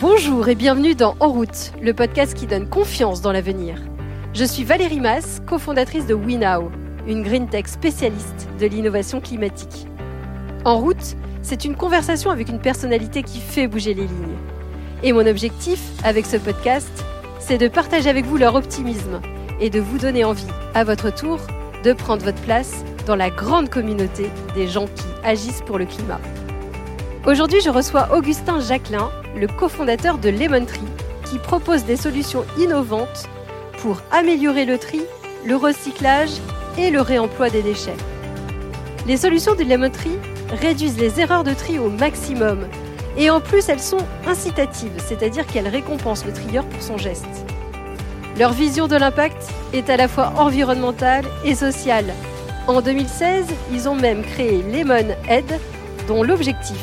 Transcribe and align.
Bonjour 0.00 0.48
et 0.48 0.54
bienvenue 0.54 0.94
dans 0.94 1.14
En 1.20 1.28
route, 1.28 1.72
le 1.82 1.92
podcast 1.92 2.32
qui 2.32 2.46
donne 2.46 2.66
confiance 2.66 3.20
dans 3.20 3.32
l'avenir. 3.32 3.76
Je 4.32 4.46
suis 4.46 4.64
Valérie 4.64 4.98
Mass, 4.98 5.42
cofondatrice 5.46 6.06
de 6.06 6.14
WeNow, 6.14 6.70
une 7.06 7.22
green 7.22 7.50
tech 7.50 7.66
spécialiste 7.66 8.48
de 8.58 8.64
l'innovation 8.64 9.20
climatique. 9.20 9.86
En 10.64 10.78
route, 10.78 11.16
c'est 11.42 11.66
une 11.66 11.76
conversation 11.76 12.30
avec 12.30 12.48
une 12.48 12.60
personnalité 12.60 13.22
qui 13.22 13.40
fait 13.40 13.66
bouger 13.66 13.92
les 13.92 14.06
lignes. 14.06 14.38
Et 15.02 15.12
mon 15.12 15.26
objectif 15.26 15.82
avec 16.02 16.24
ce 16.24 16.38
podcast, 16.38 17.04
c'est 17.38 17.58
de 17.58 17.68
partager 17.68 18.08
avec 18.08 18.24
vous 18.24 18.38
leur 18.38 18.54
optimisme 18.54 19.20
et 19.60 19.68
de 19.68 19.80
vous 19.80 19.98
donner 19.98 20.24
envie, 20.24 20.48
à 20.72 20.82
votre 20.82 21.14
tour, 21.14 21.38
de 21.84 21.92
prendre 21.92 22.24
votre 22.24 22.40
place 22.40 22.86
dans 23.04 23.16
la 23.16 23.28
grande 23.28 23.68
communauté 23.68 24.30
des 24.54 24.66
gens 24.66 24.86
qui 24.86 25.04
agissent 25.24 25.62
pour 25.66 25.76
le 25.76 25.84
climat. 25.84 26.20
Aujourd'hui, 27.26 27.60
je 27.60 27.68
reçois 27.68 28.08
Augustin 28.16 28.60
Jacquelin, 28.60 29.10
le 29.36 29.46
cofondateur 29.46 30.18
de 30.18 30.28
Lemon 30.28 30.64
Tree, 30.64 30.80
qui 31.24 31.38
propose 31.38 31.84
des 31.84 31.96
solutions 31.96 32.44
innovantes 32.58 33.28
pour 33.78 34.02
améliorer 34.10 34.64
le 34.64 34.78
tri, 34.78 35.00
le 35.46 35.56
recyclage 35.56 36.40
et 36.78 36.90
le 36.90 37.00
réemploi 37.00 37.50
des 37.50 37.62
déchets. 37.62 37.96
Les 39.06 39.16
solutions 39.16 39.54
de 39.54 39.64
Lemon 39.64 39.90
Tree 39.90 40.18
réduisent 40.60 40.98
les 40.98 41.20
erreurs 41.20 41.44
de 41.44 41.54
tri 41.54 41.78
au 41.78 41.88
maximum 41.88 42.66
et 43.16 43.30
en 43.30 43.40
plus 43.40 43.68
elles 43.68 43.80
sont 43.80 44.04
incitatives, 44.26 44.92
c'est-à-dire 44.98 45.46
qu'elles 45.46 45.68
récompensent 45.68 46.26
le 46.26 46.32
trieur 46.32 46.64
pour 46.64 46.82
son 46.82 46.98
geste. 46.98 47.26
Leur 48.38 48.52
vision 48.52 48.88
de 48.88 48.96
l'impact 48.96 49.48
est 49.72 49.90
à 49.90 49.96
la 49.96 50.08
fois 50.08 50.32
environnementale 50.36 51.24
et 51.44 51.54
sociale. 51.54 52.12
En 52.66 52.80
2016, 52.80 53.46
ils 53.72 53.88
ont 53.88 53.94
même 53.94 54.22
créé 54.22 54.62
Lemon 54.62 55.14
Head, 55.28 55.60
dont 56.06 56.22
l'objectif 56.22 56.80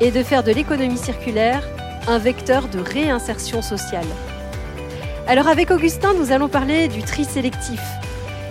et 0.00 0.10
de 0.10 0.22
faire 0.22 0.42
de 0.42 0.52
l'économie 0.52 0.98
circulaire 0.98 1.62
un 2.06 2.18
vecteur 2.18 2.68
de 2.68 2.78
réinsertion 2.78 3.62
sociale. 3.62 4.06
Alors 5.26 5.48
avec 5.48 5.70
Augustin, 5.70 6.12
nous 6.14 6.32
allons 6.32 6.48
parler 6.48 6.88
du 6.88 7.02
tri 7.02 7.24
sélectif, 7.24 7.80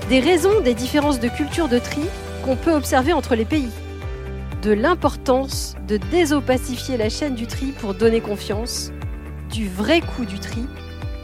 des 0.09 0.19
raisons 0.19 0.61
des 0.61 0.73
différences 0.73 1.19
de 1.19 1.27
culture 1.27 1.67
de 1.67 1.77
tri 1.77 2.01
qu'on 2.43 2.55
peut 2.55 2.73
observer 2.73 3.13
entre 3.13 3.35
les 3.35 3.45
pays, 3.45 3.69
de 4.63 4.71
l'importance 4.71 5.75
de 5.87 5.97
désopacifier 5.97 6.97
la 6.97 7.09
chaîne 7.09 7.35
du 7.35 7.45
tri 7.45 7.73
pour 7.79 7.93
donner 7.93 8.21
confiance, 8.21 8.91
du 9.51 9.69
vrai 9.69 10.01
coût 10.01 10.25
du 10.25 10.39
tri 10.39 10.65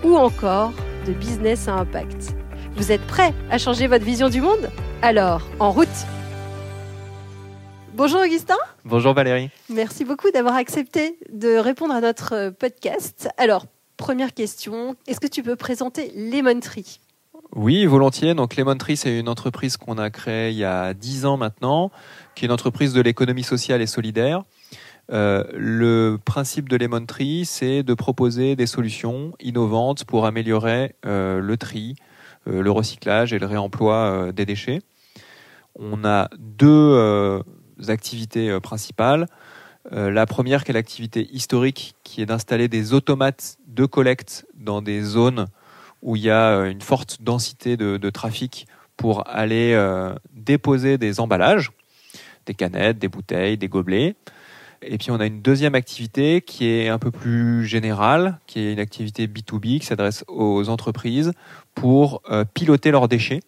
ou 0.04 0.16
encore 0.16 0.72
de 1.08 1.14
business 1.14 1.68
à 1.68 1.74
impact. 1.74 2.36
Vous 2.76 2.92
êtes 2.92 3.06
prêts 3.08 3.34
à 3.50 3.58
changer 3.58 3.88
votre 3.88 4.06
vision 4.06 4.30
du 4.30 4.42
monde? 4.42 4.70
Alors, 5.02 5.42
en 5.60 5.72
route 5.72 5.88
Bonjour 8.00 8.22
Augustin. 8.22 8.56
Bonjour 8.86 9.14
Valérie. 9.14 9.50
Merci 9.68 10.06
beaucoup 10.06 10.32
d'avoir 10.32 10.56
accepté 10.56 11.18
de 11.34 11.58
répondre 11.58 11.94
à 11.94 12.00
notre 12.00 12.50
podcast. 12.52 13.28
Alors, 13.38 13.66
première 13.98 14.34
question, 14.34 14.96
est-ce 15.06 15.20
que 15.20 15.28
tu 15.28 15.44
peux 15.44 15.58
présenter 15.58 16.14
Lemon 16.16 16.62
Tree? 16.62 17.02
Oui, 17.58 17.86
volontiers. 17.86 18.36
Donc 18.36 18.56
Lemon 18.56 18.78
Tree, 18.78 18.96
c'est 18.96 19.20
une 19.20 19.28
entreprise 19.28 19.76
qu'on 19.76 19.98
a 19.98 20.10
créée 20.12 20.52
il 20.52 20.56
y 20.56 20.64
a 20.64 20.94
10 20.94 21.26
ans 21.26 21.36
maintenant, 21.36 21.92
qui 22.36 22.46
est 22.46 22.48
une 22.48 22.54
entreprise 22.54 22.94
de 22.94 23.02
l'économie 23.02 23.44
sociale 23.44 23.82
et 23.82 23.86
solidaire. 23.86 24.44
Euh, 25.12 25.44
le 25.54 26.18
principe 26.24 26.70
de 26.70 26.78
Lemon 26.78 27.06
Tree, 27.06 27.44
c'est 27.44 27.84
de 27.84 27.94
proposer 27.96 28.56
des 28.56 28.66
solutions 28.66 29.34
innovantes 29.42 30.06
pour 30.06 30.26
améliorer 30.26 30.96
euh, 31.06 31.42
le 31.42 31.58
tri, 31.58 31.96
euh, 32.48 32.62
le 32.62 32.72
recyclage 32.72 33.34
et 33.34 33.40
le 33.40 33.46
réemploi 33.46 34.32
des 34.32 34.46
déchets. 34.46 34.80
On 35.78 36.06
a 36.06 36.30
deux 36.38 37.44
activités 37.88 38.50
euh, 38.50 38.60
principales. 38.60 39.28
Euh, 39.94 40.12
la 40.12 40.26
première 40.26 40.64
qui 40.64 40.72
est 40.72 40.74
l'activité 40.74 41.28
historique, 41.32 41.96
qui 42.04 42.22
est 42.22 42.26
d'installer 42.26 42.68
des 42.68 42.94
automates 42.94 43.58
de 43.68 43.86
collecte 43.86 44.46
dans 44.56 44.82
des 44.82 45.02
zones 45.02 45.48
où 46.02 46.16
il 46.16 46.24
y 46.24 46.30
a 46.30 46.50
euh, 46.50 46.70
une 46.70 46.82
forte 46.82 47.22
densité 47.22 47.78
de, 47.78 48.10
trafic 48.10 48.68
pour 48.98 49.26
aller 49.30 49.80
déposer 50.34 50.98
des 50.98 51.22
emballages, 51.22 51.72
des 52.46 52.54
canettes, 52.54 53.00
des 53.00 53.08
bouteilles, 53.08 53.58
des 53.58 53.70
gobelets. 53.70 54.16
Et 54.82 54.98
puis 54.98 55.10
on 55.12 55.22
a 55.22 55.26
une 55.26 55.42
deuxième 55.42 55.74
activité 55.74 56.42
qui 56.42 56.68
est 56.68 56.90
un 56.90 57.00
peu 57.00 57.10
plus 57.10 57.66
générale, 57.66 58.40
qui 58.46 58.60
est 58.60 58.74
une 58.74 58.80
activité 58.80 59.26
B2B 59.28 59.80
qui 59.80 59.86
s'adresse 59.86 60.26
aux 60.28 60.68
entreprises 60.68 61.32
pour 61.76 62.22
piloter 62.54 62.92
leurs 62.92 63.08
déchets 63.08 63.40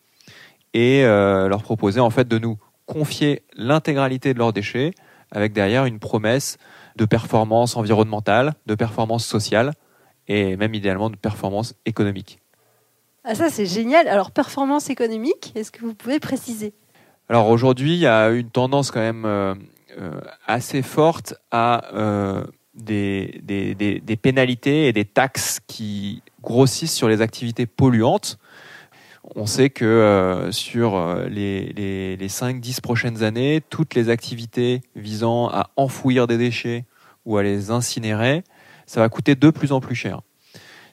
et 0.74 1.04
leur 1.04 1.64
proposer 1.64 2.00
en 2.00 2.12
fait 2.12 2.30
de 2.30 2.40
nous 2.40 2.58
confier 2.86 3.44
l'intégralité 3.56 4.34
de 4.34 4.40
leurs 4.40 4.54
déchets 4.54 4.92
avec 5.32 5.54
derrière 5.54 5.86
une 5.86 6.00
promesse 6.00 6.58
de 6.98 7.06
performance 7.06 7.78
environnementale, 7.78 8.54
de 8.66 8.76
performance 8.76 9.26
sociale 9.26 9.74
et 10.28 10.58
même 10.58 10.74
idéalement 10.74 11.10
de 11.10 11.16
performance 11.16 11.74
économique. 11.86 12.40
Ah 13.24 13.36
ça 13.36 13.50
c'est 13.50 13.66
génial. 13.66 14.08
Alors 14.08 14.32
performance 14.32 14.90
économique, 14.90 15.54
est-ce 15.56 15.72
que 15.72 15.82
vous 15.82 15.94
pouvez 15.94 16.20
préciser? 16.20 16.74
Alors 17.30 17.48
aujourd'hui 17.50 17.94
il 17.94 18.00
y 18.00 18.08
a 18.08 18.30
une 18.30 18.50
tendance 18.50 18.92
quand 18.92 19.00
même 19.00 19.26
euh, 19.26 19.54
euh, 20.00 20.20
assez 20.48 20.82
forte 20.82 21.36
à 21.52 21.94
euh, 21.94 22.44
des, 22.74 23.42
des, 23.44 23.76
des, 23.76 24.16
pénalités 24.16 24.88
et 24.88 24.94
des 24.94 25.06
taxes 25.06 25.60
qui 25.68 26.24
grossissent 26.42 26.96
sur 26.96 27.10
les 27.10 27.22
activités 27.22 27.66
polluantes 27.66 28.40
on 29.36 29.46
sait 29.46 29.70
que 29.70 29.86
euh, 29.86 30.52
sur 30.52 30.96
euh, 30.96 31.28
les, 31.28 31.72
les, 32.18 32.28
5-10 32.28 32.82
prochaines 32.82 33.24
années, 33.24 33.62
toutes 33.70 33.96
les 33.96 34.10
activités 34.10 34.82
visant 34.96 35.48
à 35.48 35.70
enfouir 35.78 36.28
des 36.28 36.38
déchets 36.38 36.86
ou 37.26 37.38
à 37.38 37.44
les 37.44 37.72
incinérer, 37.72 38.44
ça 38.86 39.00
va 39.00 39.10
coûter 39.10 39.36
de 39.36 39.50
plus 39.50 39.72
en 39.72 39.80
plus 39.80 39.96
cher. 39.96 40.22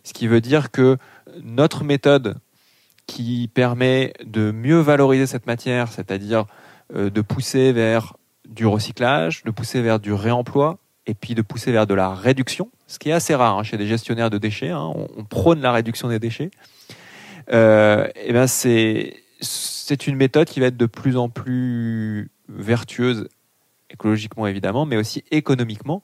Ce 0.04 0.12
qui 0.12 0.28
veut 0.28 0.40
dire 0.40 0.70
que 0.70 0.96
notre 1.42 1.84
méthode 1.84 2.36
qui 3.06 3.50
permet 3.52 4.12
de 4.24 4.52
mieux 4.52 4.78
valoriser 4.78 5.26
cette 5.26 5.46
matière, 5.46 5.90
c'est-à-dire 5.90 6.44
euh, 6.94 7.10
de 7.10 7.20
pousser 7.20 7.72
vers 7.72 8.14
du 8.48 8.66
recyclage, 8.66 9.42
de 9.44 9.50
pousser 9.50 9.82
vers 9.82 9.98
du 9.98 10.12
réemploi, 10.12 10.78
et 11.06 11.14
puis 11.14 11.34
de 11.34 11.42
pousser 11.42 11.72
vers 11.72 11.86
de 11.86 11.94
la 11.94 12.14
réduction, 12.14 12.70
ce 12.86 12.98
qui 12.98 13.08
est 13.08 13.12
assez 13.12 13.34
rare 13.34 13.58
hein, 13.58 13.62
chez 13.62 13.78
des 13.78 13.86
gestionnaires 13.86 14.28
de 14.28 14.36
déchets. 14.36 14.68
Hein. 14.68 14.92
on, 14.94 15.24
prône 15.24 15.60
la 15.60 15.72
réduction 15.72 16.08
des 16.08 16.18
déchets 16.18 16.50
et 17.50 18.12
eh 18.26 18.32
ben 18.32 18.46
c'est 18.46 19.22
c'est 19.40 20.06
une 20.06 20.16
méthode 20.16 20.48
qui 20.48 20.60
va 20.60 20.66
être 20.66 20.76
de 20.76 20.86
plus 20.86 21.16
en 21.16 21.28
plus 21.28 22.30
vertueuse 22.48 23.28
écologiquement 23.90 24.46
évidemment, 24.46 24.86
mais 24.86 24.96
aussi 24.96 25.24
économiquement, 25.30 26.02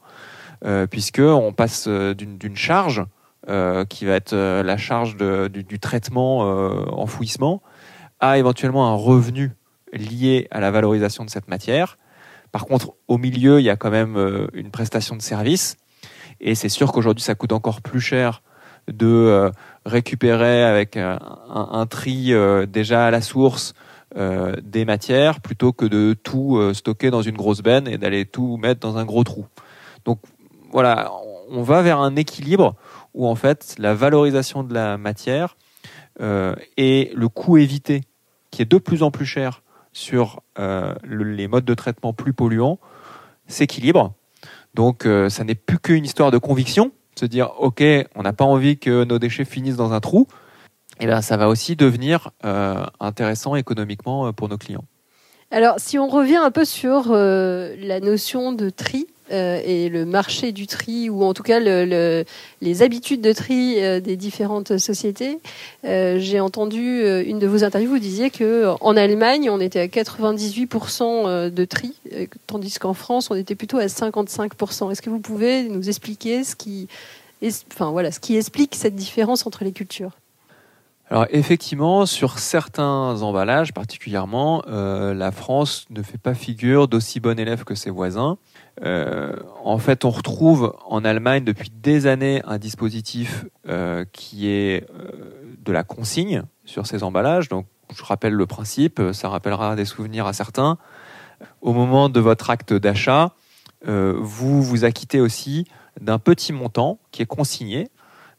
euh, 0.65 0.87
puisque 0.87 1.21
on 1.21 1.53
passe 1.53 1.87
euh, 1.88 2.15
d'une 2.15 2.56
charge 2.56 3.04
euh, 3.49 3.84
qui 3.84 4.06
va 4.06 4.15
être 4.15 4.33
euh, 4.33 4.62
la 4.62 4.77
charge 4.77 5.16
de, 5.16 5.49
du, 5.49 5.78
traitement 5.78 6.41
enfouissement 6.99 7.62
à 8.21 8.38
éventuellement 8.38 8.88
un 8.88 8.94
revenu 8.94 9.53
lié 9.93 10.49
à 10.50 10.60
la 10.60 10.71
valorisation 10.71 11.25
de 11.25 11.31
cette 11.31 11.49
matière. 11.49 11.99
Par 12.53 12.66
contre, 12.66 12.94
au 13.09 13.19
milieu, 13.19 13.60
il 13.60 13.65
y 13.65 13.71
a 13.71 13.77
quand 13.77 13.91
même 13.91 14.49
une 14.54 14.71
prestation 14.71 15.16
de 15.16 15.22
service, 15.22 15.77
et 16.41 16.54
c'est 16.54 16.69
sûr 16.69 16.93
qu'aujourd'hui, 16.93 17.22
ça 17.22 17.34
coûte 17.34 17.53
encore 17.53 17.83
plus 17.83 18.00
cher 18.00 18.43
de 18.88 19.06
euh, 19.06 19.50
récupérer 19.84 20.65
avec 20.65 20.97
un, 20.97 21.19
un 21.50 21.87
tri 21.87 22.33
euh, 22.33 22.67
déjà 22.67 23.06
à 23.06 23.11
la 23.11 23.21
source 23.21 23.75
euh, 24.17 24.55
des 24.62 24.84
matières 24.84 25.41
plutôt 25.41 25.72
que 25.72 25.84
de 25.84 26.15
tout 26.15 26.61
stocker 26.72 27.11
dans 27.11 27.22
une 27.22 27.37
grosse 27.37 27.62
benne 27.62 27.89
et 27.89 27.99
d'aller 27.99 28.25
tout 28.25 28.56
mettre 28.56 28.81
dans 28.81 28.97
un 28.97 29.05
gros 29.05 29.25
trou. 29.25 29.47
Donc 30.05 30.21
voilà, 30.71 31.12
on 31.50 31.62
va 31.62 31.83
vers 31.83 32.00
un 32.00 32.17
équilibre 32.17 32.75
où 33.12 33.27
en 33.27 33.34
fait 33.34 33.75
la 33.78 33.95
valorisation 33.95 34.62
de 34.62 34.72
la 34.72 34.99
matière 34.99 35.56
euh, 36.21 36.55
et 36.77 37.12
le 37.15 37.28
coût 37.28 37.59
évité, 37.59 38.03
qui 38.51 38.62
est 38.62 38.71
de 38.71 38.78
plus 38.78 39.03
en 39.03 39.11
plus 39.11 39.27
cher 39.27 39.62
sur 39.93 40.43
euh, 40.59 40.95
les 41.05 41.47
modes 41.47 41.65
de 41.65 41.75
traitement 41.75 42.12
plus 42.12 42.33
polluants, 42.33 42.78
s'équilibre. 43.47 44.15
Donc 44.75 45.06
ça 45.28 45.45
n'est 45.45 45.55
plus 45.55 45.78
qu'une 45.78 46.05
histoire 46.05 46.33
de 46.33 46.39
conviction, 46.39 46.91
se 47.19 47.27
dire 47.27 47.53
ok, 47.59 47.83
on 48.15 48.22
n'a 48.22 48.33
pas 48.33 48.45
envie 48.45 48.78
que 48.78 49.05
nos 49.05 49.19
déchets 49.19 49.45
finissent 49.45 49.77
dans 49.77 49.93
un 49.93 50.01
trou, 50.01 50.27
eh 51.01 51.07
bien 51.07 51.22
ça 51.22 51.37
va 51.37 51.49
aussi 51.49 51.77
devenir 51.77 52.31
euh, 52.45 52.84
intéressant 53.01 53.57
économiquement 53.57 54.27
euh, 54.27 54.33
pour 54.33 54.49
nos 54.49 54.59
clients. 54.59 54.84
Alors, 55.51 55.77
si 55.78 55.99
on 55.99 56.09
revient 56.09 56.37
un 56.37 56.51
peu 56.51 56.65
sur 56.65 57.13
euh, 57.13 57.77
la 57.78 58.01
notion 58.01 58.53
de 58.53 58.71
tri 58.71 59.07
et 59.30 59.88
le 59.88 60.04
marché 60.04 60.53
du 60.53 60.66
tri, 60.66 61.09
ou 61.09 61.24
en 61.24 61.34
tout 61.34 61.42
cas 61.42 61.60
le, 61.60 62.24
les 62.60 62.82
habitudes 62.82 63.21
de 63.21 63.32
tri 63.32 63.76
des 64.00 64.16
différentes 64.16 64.78
sociétés, 64.78 65.38
j'ai 65.82 66.41
entendu 66.41 67.03
une 67.26 67.38
de 67.38 67.47
vos 67.47 67.65
interviews, 67.65 67.91
vous 67.91 67.98
disiez 67.98 68.30
que 68.30 68.66
en 68.80 68.97
Allemagne, 68.97 69.48
on 69.50 69.60
était 69.60 69.80
à 69.80 69.86
98% 69.86 71.50
de 71.50 71.65
tri, 71.65 71.94
tandis 72.47 72.78
qu'en 72.78 72.94
France, 72.94 73.30
on 73.30 73.34
était 73.34 73.54
plutôt 73.54 73.78
à 73.78 73.86
55%. 73.86 74.91
Est-ce 74.91 75.03
que 75.03 75.10
vous 75.10 75.21
pouvez 75.21 75.65
nous 75.65 75.88
expliquer 75.88 76.44
ce 76.44 76.56
qui, 76.56 76.88
enfin, 77.72 77.91
voilà, 77.91 78.10
ce 78.10 78.21
qui 78.21 78.36
explique 78.36 78.74
cette 78.74 78.94
différence 78.94 79.47
entre 79.47 79.65
les 79.65 79.72
cultures? 79.72 80.12
Alors 81.10 81.27
effectivement, 81.30 82.06
sur 82.06 82.39
certains 82.39 83.21
emballages 83.21 83.74
particulièrement, 83.74 84.62
euh, 84.68 85.12
la 85.12 85.33
France 85.33 85.84
ne 85.91 86.03
fait 86.03 86.18
pas 86.18 86.34
figure 86.34 86.89
d'aussi 86.89 87.21
bon 87.21 87.39
élève 87.39 87.65
que 87.65 87.74
ses 87.74 87.91
voisins. 87.91 88.39
en 88.83 89.78
fait, 89.78 90.04
on 90.04 90.10
retrouve 90.10 90.74
en 90.86 91.04
Allemagne 91.04 91.45
depuis 91.45 91.71
des 91.71 92.06
années 92.06 92.42
un 92.45 92.59
dispositif 92.59 93.45
qui 94.12 94.48
est 94.48 94.86
de 95.62 95.72
la 95.72 95.84
consigne 95.84 96.42
sur 96.65 96.86
ces 96.86 97.04
emballages. 97.04 97.48
Donc, 97.48 97.66
je 97.95 98.03
rappelle 98.03 98.33
le 98.33 98.47
principe, 98.47 99.00
ça 99.12 99.28
rappellera 99.28 99.77
des 99.77 99.84
souvenirs 99.84 100.27
à 100.27 100.33
certains. 100.33 100.78
Au 101.60 101.72
moment 101.72 102.09
de 102.09 102.18
votre 102.18 102.50
acte 102.50 102.72
d'achat, 102.72 103.33
vous 103.86 104.62
vous 104.62 104.84
acquittez 104.84 105.21
aussi 105.21 105.66
d'un 106.00 106.18
petit 106.18 106.53
montant 106.53 106.98
qui 107.12 107.22
est 107.22 107.27
consigné, 107.27 107.89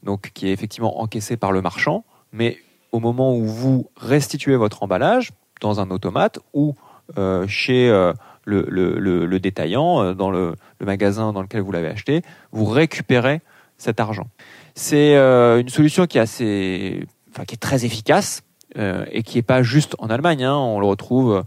donc 0.04 0.32
qui 0.34 0.48
est 0.48 0.52
effectivement 0.52 1.02
encaissé 1.02 1.38
par 1.38 1.52
le 1.52 1.62
marchand, 1.62 2.04
mais 2.36 2.58
au 2.92 3.00
moment 3.00 3.36
où 3.36 3.46
vous 3.46 3.90
restituez 3.98 4.56
votre 4.56 4.84
emballage 4.84 5.32
dans 5.62 5.80
un 5.80 5.90
automate 5.90 6.40
ou 6.54 6.76
euh, 7.18 7.48
chez 7.48 7.90
euh, 7.90 8.14
le, 8.46 9.38
détaillant, 9.40 10.02
euh, 10.02 10.14
dans 10.14 10.32
le, 10.32 10.56
magasin 10.82 11.34
dans 11.34 11.42
lequel 11.42 11.62
vous 11.62 11.72
l'avez 11.72 11.88
acheté, 11.88 12.22
vous 12.52 12.66
récupérez 12.66 13.42
cet 13.78 14.00
argent. 14.00 14.28
C'est 14.76 15.16
une 15.16 15.70
solution 15.70 16.06
qui 16.06 16.18
est 16.18 16.22
assez, 16.22 17.08
enfin, 17.32 17.46
qui 17.46 17.56
est 17.56 17.60
très 17.60 17.86
efficace 17.86 18.42
et 18.78 19.24
qui 19.24 19.38
n'est 19.38 19.44
pas 19.44 19.64
juste 19.64 19.96
en 20.00 20.10
Allemagne. 20.10 20.44
Hein. 20.44 20.56
on 20.56 20.80
le 20.80 20.86
retrouve 20.86 21.44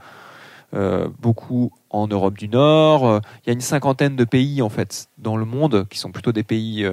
beaucoup 1.20 1.70
en 1.90 2.06
Europe 2.06 2.38
du 2.38 2.48
Nord. 2.48 3.20
Il 3.44 3.48
y 3.48 3.50
a 3.50 3.52
une 3.52 3.60
cinquantaine 3.60 4.16
de 4.16 4.24
pays 4.24 4.62
en 4.62 4.70
fait 4.70 5.08
dans 5.18 5.36
le 5.36 5.44
monde 5.44 5.86
qui 5.88 5.98
sont 5.98 6.10
plutôt 6.10 6.32
des 6.32 6.42
pays, 6.42 6.86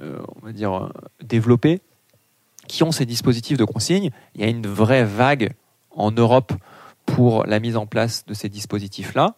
on 0.00 0.46
va 0.46 0.52
dire, 0.52 0.90
développés 1.22 1.80
qui 2.70 2.84
ont 2.84 2.92
ces 2.92 3.04
dispositifs 3.04 3.58
de 3.58 3.64
consigne. 3.64 4.10
Il 4.36 4.40
y 4.40 4.44
a 4.44 4.46
une 4.46 4.66
vraie 4.66 5.04
vague 5.04 5.54
en 5.90 6.12
Europe 6.12 6.52
pour 7.04 7.44
la 7.44 7.58
mise 7.58 7.76
en 7.76 7.84
place 7.84 8.24
de 8.26 8.32
ces 8.32 8.48
dispositifs-là. 8.48 9.34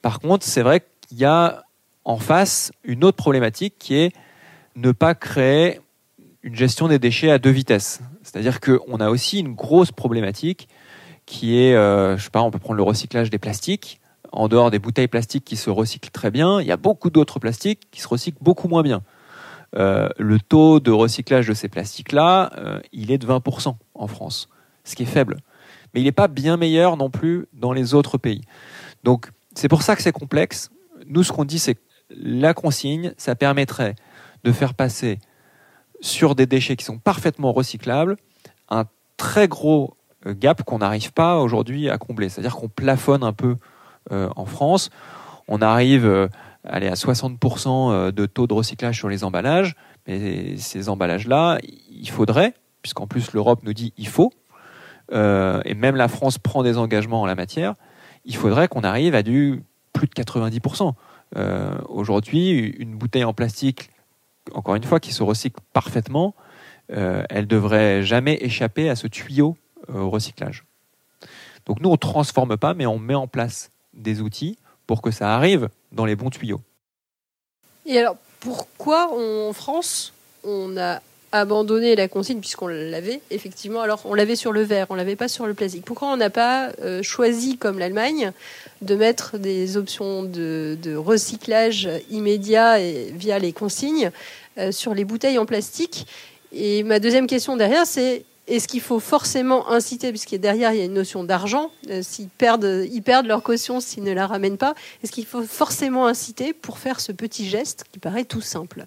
Par 0.00 0.20
contre, 0.20 0.46
c'est 0.46 0.62
vrai 0.62 0.82
qu'il 1.06 1.18
y 1.18 1.26
a 1.26 1.64
en 2.06 2.16
face 2.16 2.72
une 2.82 3.04
autre 3.04 3.18
problématique 3.18 3.74
qui 3.78 3.96
est 3.96 4.12
ne 4.74 4.90
pas 4.92 5.14
créer 5.14 5.80
une 6.42 6.54
gestion 6.54 6.88
des 6.88 6.98
déchets 6.98 7.30
à 7.30 7.38
deux 7.38 7.50
vitesses. 7.50 8.00
C'est-à-dire 8.22 8.60
qu'on 8.60 9.00
a 9.00 9.10
aussi 9.10 9.40
une 9.40 9.54
grosse 9.54 9.92
problématique 9.92 10.66
qui 11.26 11.58
est, 11.58 11.74
euh, 11.74 12.16
je 12.16 12.24
sais 12.24 12.30
pas, 12.30 12.40
on 12.40 12.50
peut 12.50 12.58
prendre 12.58 12.78
le 12.78 12.84
recyclage 12.84 13.28
des 13.28 13.38
plastiques. 13.38 14.00
En 14.32 14.48
dehors 14.48 14.70
des 14.70 14.78
bouteilles 14.78 15.08
plastiques 15.08 15.44
qui 15.44 15.56
se 15.56 15.68
recyclent 15.68 16.10
très 16.10 16.30
bien, 16.30 16.60
il 16.62 16.66
y 16.66 16.72
a 16.72 16.78
beaucoup 16.78 17.10
d'autres 17.10 17.38
plastiques 17.38 17.90
qui 17.90 18.00
se 18.00 18.08
recyclent 18.08 18.42
beaucoup 18.42 18.68
moins 18.68 18.82
bien. 18.82 19.02
Euh, 19.74 20.08
le 20.18 20.38
taux 20.38 20.80
de 20.80 20.90
recyclage 20.90 21.48
de 21.48 21.54
ces 21.54 21.68
plastiques-là, 21.68 22.52
euh, 22.56 22.80
il 22.92 23.10
est 23.10 23.18
de 23.18 23.26
20% 23.26 23.76
en 23.94 24.06
France, 24.06 24.48
ce 24.84 24.94
qui 24.94 25.02
est 25.02 25.06
faible. 25.06 25.38
Mais 25.92 26.00
il 26.00 26.04
n'est 26.04 26.12
pas 26.12 26.28
bien 26.28 26.56
meilleur 26.56 26.96
non 26.96 27.10
plus 27.10 27.46
dans 27.52 27.72
les 27.72 27.94
autres 27.94 28.18
pays. 28.18 28.42
Donc 29.04 29.30
c'est 29.54 29.68
pour 29.68 29.82
ça 29.82 29.96
que 29.96 30.02
c'est 30.02 30.12
complexe. 30.12 30.70
Nous, 31.06 31.22
ce 31.22 31.32
qu'on 31.32 31.44
dit, 31.44 31.58
c'est 31.58 31.74
que 31.74 31.80
la 32.10 32.54
consigne, 32.54 33.12
ça 33.16 33.34
permettrait 33.34 33.96
de 34.44 34.52
faire 34.52 34.74
passer 34.74 35.18
sur 36.00 36.34
des 36.34 36.46
déchets 36.46 36.76
qui 36.76 36.84
sont 36.84 36.98
parfaitement 36.98 37.52
recyclables 37.52 38.16
un 38.68 38.84
très 39.16 39.48
gros 39.48 39.96
euh, 40.26 40.34
gap 40.34 40.62
qu'on 40.62 40.78
n'arrive 40.78 41.12
pas 41.12 41.38
aujourd'hui 41.38 41.90
à 41.90 41.98
combler. 41.98 42.28
C'est-à-dire 42.28 42.56
qu'on 42.56 42.68
plafonne 42.68 43.24
un 43.24 43.32
peu 43.32 43.56
en 44.08 44.44
France. 44.44 44.90
On 45.48 45.60
arrive 45.60 46.28
aller 46.66 46.88
à 46.88 46.94
60% 46.94 47.92
euh, 47.92 48.12
de 48.12 48.26
taux 48.26 48.46
de 48.46 48.54
recyclage 48.54 48.98
sur 48.98 49.08
les 49.08 49.24
emballages. 49.24 49.74
Mais 50.06 50.56
ces 50.56 50.88
emballages-là, 50.88 51.58
il 51.90 52.08
faudrait, 52.08 52.54
puisqu'en 52.82 53.06
plus 53.06 53.32
l'Europe 53.32 53.60
nous 53.62 53.72
dit 53.72 53.92
il 53.96 54.08
faut, 54.08 54.32
euh, 55.12 55.60
et 55.64 55.74
même 55.74 55.96
la 55.96 56.08
France 56.08 56.38
prend 56.38 56.62
des 56.62 56.78
engagements 56.78 57.22
en 57.22 57.26
la 57.26 57.34
matière, 57.34 57.74
il 58.24 58.36
faudrait 58.36 58.68
qu'on 58.68 58.82
arrive 58.82 59.14
à 59.14 59.22
du 59.22 59.62
plus 59.92 60.06
de 60.06 60.12
90%. 60.12 60.92
Euh, 61.36 61.78
aujourd'hui, 61.88 62.50
une 62.78 62.96
bouteille 62.96 63.24
en 63.24 63.32
plastique, 63.32 63.90
encore 64.52 64.74
une 64.74 64.84
fois, 64.84 65.00
qui 65.00 65.12
se 65.12 65.22
recycle 65.22 65.60
parfaitement, 65.72 66.34
elle 66.88 67.48
devrait 67.48 68.04
jamais 68.04 68.38
échapper 68.40 68.88
à 68.88 68.94
ce 68.94 69.08
tuyau 69.08 69.56
au 69.92 70.08
recyclage. 70.08 70.64
Donc 71.66 71.80
nous, 71.80 71.88
on 71.88 71.92
ne 71.94 71.96
transforme 71.96 72.56
pas, 72.56 72.74
mais 72.74 72.86
on 72.86 73.00
met 73.00 73.16
en 73.16 73.26
place 73.26 73.72
des 73.92 74.20
outils 74.20 74.56
pour 74.86 75.02
que 75.02 75.10
ça 75.10 75.34
arrive 75.34 75.68
dans 75.92 76.04
les 76.04 76.16
bons 76.16 76.30
tuyaux. 76.30 76.60
Et 77.84 77.98
alors, 77.98 78.16
pourquoi 78.40 79.12
en 79.12 79.52
France, 79.52 80.12
on 80.44 80.76
a 80.76 81.00
abandonné 81.32 81.96
la 81.96 82.08
consigne 82.08 82.38
puisqu'on 82.38 82.68
l'avait 82.68 83.20
effectivement 83.30 83.80
alors 83.80 84.00
on 84.04 84.14
l'avait 84.14 84.36
sur 84.36 84.52
le 84.52 84.62
verre 84.62 84.86
on 84.90 84.94
l'avait 84.94 85.16
pas 85.16 85.28
sur 85.28 85.46
le 85.46 85.54
plastique 85.54 85.84
pourquoi 85.84 86.08
on 86.08 86.16
n'a 86.16 86.30
pas 86.30 86.70
euh, 86.80 87.02
choisi 87.02 87.58
comme 87.58 87.78
l'Allemagne 87.78 88.32
de 88.80 88.94
mettre 88.94 89.36
des 89.36 89.76
options 89.76 90.22
de, 90.22 90.94
recyclage 90.96 91.88
immédiat 92.10 92.80
et 92.80 93.10
via 93.12 93.38
les 93.38 93.52
consignes 93.52 94.10
euh, 94.58 94.70
sur 94.70 94.94
les 94.94 95.04
bouteilles 95.04 95.38
en 95.38 95.46
plastique? 95.46 96.06
Et 96.52 96.84
ma 96.84 97.00
deuxième 97.00 97.26
question 97.26 97.56
derrière 97.56 97.86
c'est 97.86 98.24
est-ce 98.48 98.68
qu'il 98.68 98.80
faut 98.80 99.00
forcément 99.00 99.68
inciter, 99.70 100.10
puisque 100.10 100.34
derrière 100.36 100.72
il 100.72 100.78
y 100.78 100.82
a 100.82 100.84
une 100.84 100.94
notion 100.94 101.24
d'argent, 101.24 101.70
euh, 101.90 102.02
s'ils 102.02 102.28
perdent, 102.28 102.86
ils 102.90 103.02
perdent 103.02 103.26
leur 103.26 103.42
caution 103.42 103.80
s'ils 103.80 104.04
ne 104.04 104.12
la 104.12 104.26
ramènent 104.26 104.58
pas, 104.58 104.74
est-ce 105.02 105.12
qu'il 105.12 105.26
faut 105.26 105.42
forcément 105.42 106.06
inciter 106.06 106.52
pour 106.52 106.78
faire 106.78 107.00
ce 107.00 107.12
petit 107.12 107.48
geste 107.48 107.84
qui 107.90 107.98
paraît 107.98 108.24
tout 108.24 108.40
simple? 108.40 108.86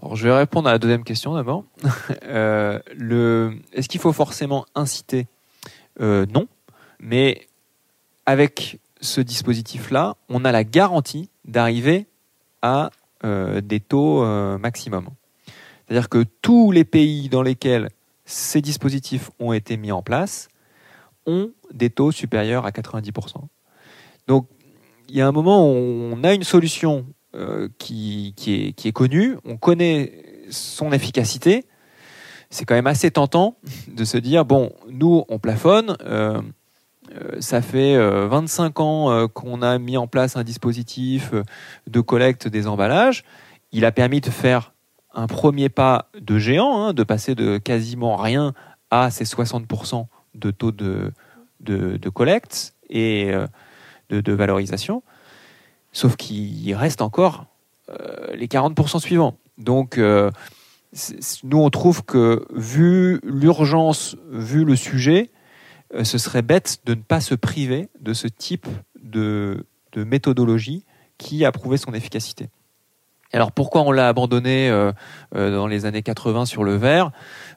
Alors, 0.00 0.16
Je 0.16 0.26
vais 0.26 0.34
répondre 0.34 0.68
à 0.68 0.72
la 0.72 0.78
deuxième 0.78 1.04
question 1.04 1.34
d'abord. 1.34 1.64
Euh, 2.24 2.80
est-ce 3.72 3.88
qu'il 3.88 4.00
faut 4.00 4.12
forcément 4.12 4.66
inciter? 4.74 5.26
Euh, 6.00 6.26
Non, 6.26 6.48
mais 6.98 7.46
avec 8.26 8.80
ce 9.00 9.20
dispositif-là, 9.20 10.16
on 10.28 10.44
a 10.44 10.50
la 10.52 10.64
garantie 10.64 11.28
d'arriver 11.44 12.06
à 12.62 12.90
des 13.22 13.80
taux 13.80 14.22
maximum. 14.58 15.08
C'est-à-dire 15.86 16.08
que 16.10 16.24
tous 16.42 16.72
les 16.72 16.84
pays 16.84 17.28
dans 17.30 17.42
lesquels 17.42 17.88
ces 18.24 18.60
dispositifs 18.60 19.30
ont 19.38 19.52
été 19.52 19.76
mis 19.76 19.92
en 19.92 20.02
place 20.02 20.48
ont 21.26 21.50
des 21.72 21.90
taux 21.90 22.12
supérieurs 22.12 22.66
à 22.66 22.70
90%. 22.70 23.36
Donc, 24.26 24.48
il 25.08 25.16
y 25.16 25.20
a 25.20 25.26
un 25.26 25.32
moment 25.32 25.66
où 25.70 25.74
on 25.74 26.24
a 26.24 26.34
une 26.34 26.44
solution 26.44 27.06
euh, 27.34 27.68
qui, 27.78 28.34
est, 28.46 28.92
connue, 28.92 29.36
on 29.44 29.56
connaît 29.56 30.44
son 30.50 30.92
efficacité. 30.92 31.64
C'est 32.50 32.64
quand 32.64 32.74
même 32.74 32.86
assez 32.86 33.10
tentant 33.10 33.56
de 33.88 34.04
se 34.04 34.16
dire, 34.18 34.44
bon, 34.44 34.72
nous, 34.88 35.24
on 35.28 35.38
plafonne. 35.38 35.96
Euh, 36.02 36.40
euh, 37.12 37.40
ça 37.40 37.60
fait 37.60 37.96
25 37.98 38.80
ans 38.80 39.28
qu'on 39.28 39.62
a 39.62 39.78
mis 39.78 39.96
en 39.96 40.06
place 40.06 40.36
un 40.36 40.44
dispositif 40.44 41.32
de 41.88 42.00
collecte 42.00 42.48
des 42.48 42.66
emballages. 42.66 43.24
Il 43.72 43.84
a 43.84 43.92
permis 43.92 44.20
de 44.20 44.30
faire 44.30 44.73
un 45.14 45.26
premier 45.26 45.68
pas 45.68 46.10
de 46.20 46.38
géant, 46.38 46.82
hein, 46.82 46.92
de 46.92 47.02
passer 47.04 47.34
de 47.34 47.58
quasiment 47.58 48.16
rien 48.16 48.52
à 48.90 49.10
ces 49.10 49.24
60% 49.24 50.06
de 50.34 50.50
taux 50.50 50.72
de, 50.72 51.12
collecte 52.12 52.74
et 52.90 53.30
euh, 53.32 53.46
de, 54.10 54.32
valorisation, 54.32 55.02
sauf 55.92 56.16
qu'il 56.16 56.74
reste 56.74 57.00
encore 57.00 57.46
euh, 57.88 58.34
les 58.34 58.46
40% 58.46 59.00
suivants. 59.00 59.36
Donc, 59.58 59.98
euh, 59.98 60.30
nous, 61.44 61.58
on 61.58 61.70
trouve 61.70 62.04
que, 62.04 62.46
vu 62.52 63.20
l'urgence, 63.24 64.16
vu 64.30 64.64
le 64.64 64.76
sujet, 64.76 65.30
ce 66.02 66.18
serait 66.18 66.42
bête 66.42 66.80
de 66.86 66.94
ne 66.94 67.02
pas 67.02 67.20
se 67.20 67.34
priver 67.34 67.88
de 68.00 68.12
ce 68.14 68.26
type 68.26 68.66
de 68.96 69.64
méthodologie 69.96 70.84
qui 71.18 71.44
a 71.44 71.52
prouvé 71.52 71.76
son 71.76 71.94
efficacité. 71.94 72.48
Alors 73.34 73.50
pourquoi 73.50 73.82
on 73.82 73.90
l'a 73.90 74.06
abandonné 74.06 74.70
euh, 74.70 74.92
euh, 75.34 75.50
dans 75.50 75.66
les 75.66 75.86
années 75.86 76.02
80 76.02 76.46
sur 76.46 76.62
le 76.62 76.76
verre? 76.76 77.10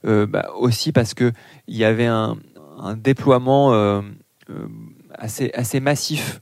Euh, 0.05 0.25
bah, 0.25 0.47
Aussi 0.57 0.91
parce 0.91 1.13
que 1.13 1.31
il 1.67 1.77
y 1.77 1.85
avait 1.85 2.07
un, 2.07 2.37
déploiement 2.95 4.03
assez, 5.17 5.79
massif 5.79 6.41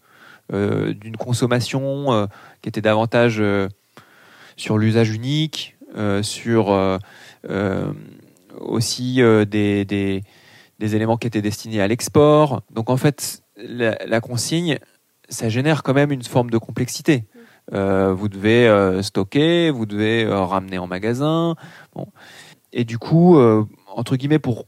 d'une 0.51 1.15
consommation 1.17 2.27
qui 2.61 2.67
était 2.67 2.81
davantage 2.81 3.41
sur 4.57 4.77
l'usage 4.77 5.11
unique, 5.11 5.77
sur 6.21 6.99
aussi 8.59 9.21
des, 9.47 10.21
éléments 10.81 11.15
qui 11.15 11.27
étaient 11.27 11.41
destinés 11.41 11.79
à 11.79 11.87
l'export. 11.87 12.63
Donc 12.69 12.89
en 12.89 12.97
fait, 12.97 13.43
la 13.55 14.19
consigne, 14.19 14.77
ça 15.29 15.47
génère 15.47 15.83
quand 15.83 15.93
même 15.93 16.11
une 16.11 16.23
forme 16.23 16.49
de 16.49 16.57
complexité. 16.57 17.23
Euh, 17.73 18.13
vous 18.13 18.29
devez 18.29 18.67
euh, 18.67 19.01
stocker, 19.01 19.71
vous 19.71 19.85
devez 19.85 20.23
euh, 20.23 20.39
ramener 20.43 20.77
en 20.77 20.87
magasin. 20.87 21.55
Et 22.73 22.83
du 22.83 22.97
coup, 22.97 23.39
entre 23.87 24.17
guillemets, 24.17 24.39
pour 24.39 24.65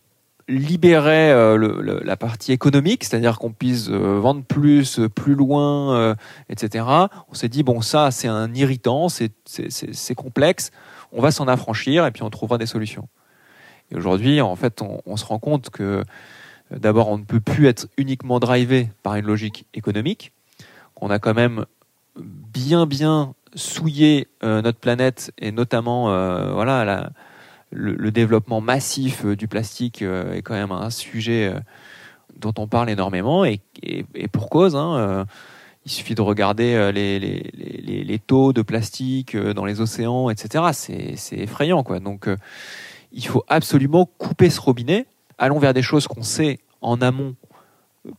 libérer 0.47 1.57
la 1.57 2.15
partie 2.15 2.53
économique, 2.53 3.03
c'est-à-dire 3.03 3.37
qu'on 3.37 3.51
puisse 3.51 3.89
vendre 3.89 4.45
plus, 4.45 5.01
plus 5.13 5.35
loin, 5.35 6.15
etc. 6.47 6.85
On 7.29 7.33
s'est 7.33 7.49
dit 7.49 7.63
bon 7.63 7.81
ça 7.81 8.11
c'est 8.11 8.29
un 8.29 8.53
irritant, 8.53 9.09
c'est 9.09 10.15
complexe, 10.15 10.71
on 11.11 11.21
va 11.21 11.31
s'en 11.31 11.49
affranchir 11.49 12.05
et 12.05 12.11
puis 12.11 12.23
on 12.23 12.29
trouvera 12.29 12.57
des 12.57 12.65
solutions. 12.65 13.09
Et 13.91 13.97
aujourd'hui, 13.97 14.39
en 14.39 14.55
fait, 14.55 14.81
on, 14.81 15.01
on, 15.05 15.17
se 15.17 15.25
rend 15.25 15.39
compte 15.39 15.69
que 15.69 16.05
d'abord 16.71 17.09
on 17.09 17.17
ne 17.17 17.25
peut 17.25 17.41
plus 17.41 17.67
être 17.67 17.87
uniquement 17.97 18.39
drivé 18.39 18.89
par 19.03 19.15
une 19.15 19.25
logique 19.25 19.65
économique, 19.73 20.31
qu'on 20.95 21.09
a 21.09 21.19
quand 21.19 21.33
même 21.33 21.65
bien 22.19 22.85
bien 22.85 23.33
souiller 23.55 24.27
notre 24.43 24.79
planète 24.79 25.31
et 25.37 25.51
notamment 25.51 26.03
voilà 26.53 27.11
le, 27.71 28.11
développement 28.11 28.61
massif 28.61 29.25
du 29.25 29.47
plastique 29.47 30.01
est 30.01 30.41
quand 30.41 30.53
même 30.53 30.71
un 30.71 30.89
sujet 30.89 31.53
dont 32.35 32.53
on 32.57 32.67
parle 32.67 32.89
énormément 32.89 33.45
et, 33.45 33.61
pour 34.31 34.49
cause. 34.49 34.75
Hein, 34.75 35.25
il 35.85 35.91
suffit 35.91 36.15
de 36.15 36.21
regarder 36.21 36.91
les, 36.91 38.19
taux 38.19 38.53
de 38.53 38.61
plastique 38.61 39.35
dans 39.37 39.65
les 39.65 39.81
océans, 39.81 40.29
etc. 40.29 40.65
C'est 41.17 41.37
effrayant. 41.37 41.83
Donc, 41.83 42.27
il 43.11 43.25
faut 43.25 43.43
absolument 43.47 44.05
couper 44.17 44.49
ce 44.49 44.59
robinet. 44.59 45.05
Allons 45.37 45.59
vers 45.59 45.73
des 45.73 45.81
choses 45.81 46.07
qu'on 46.07 46.23
sait 46.23 46.59
en 46.81 47.01
amont 47.01 47.35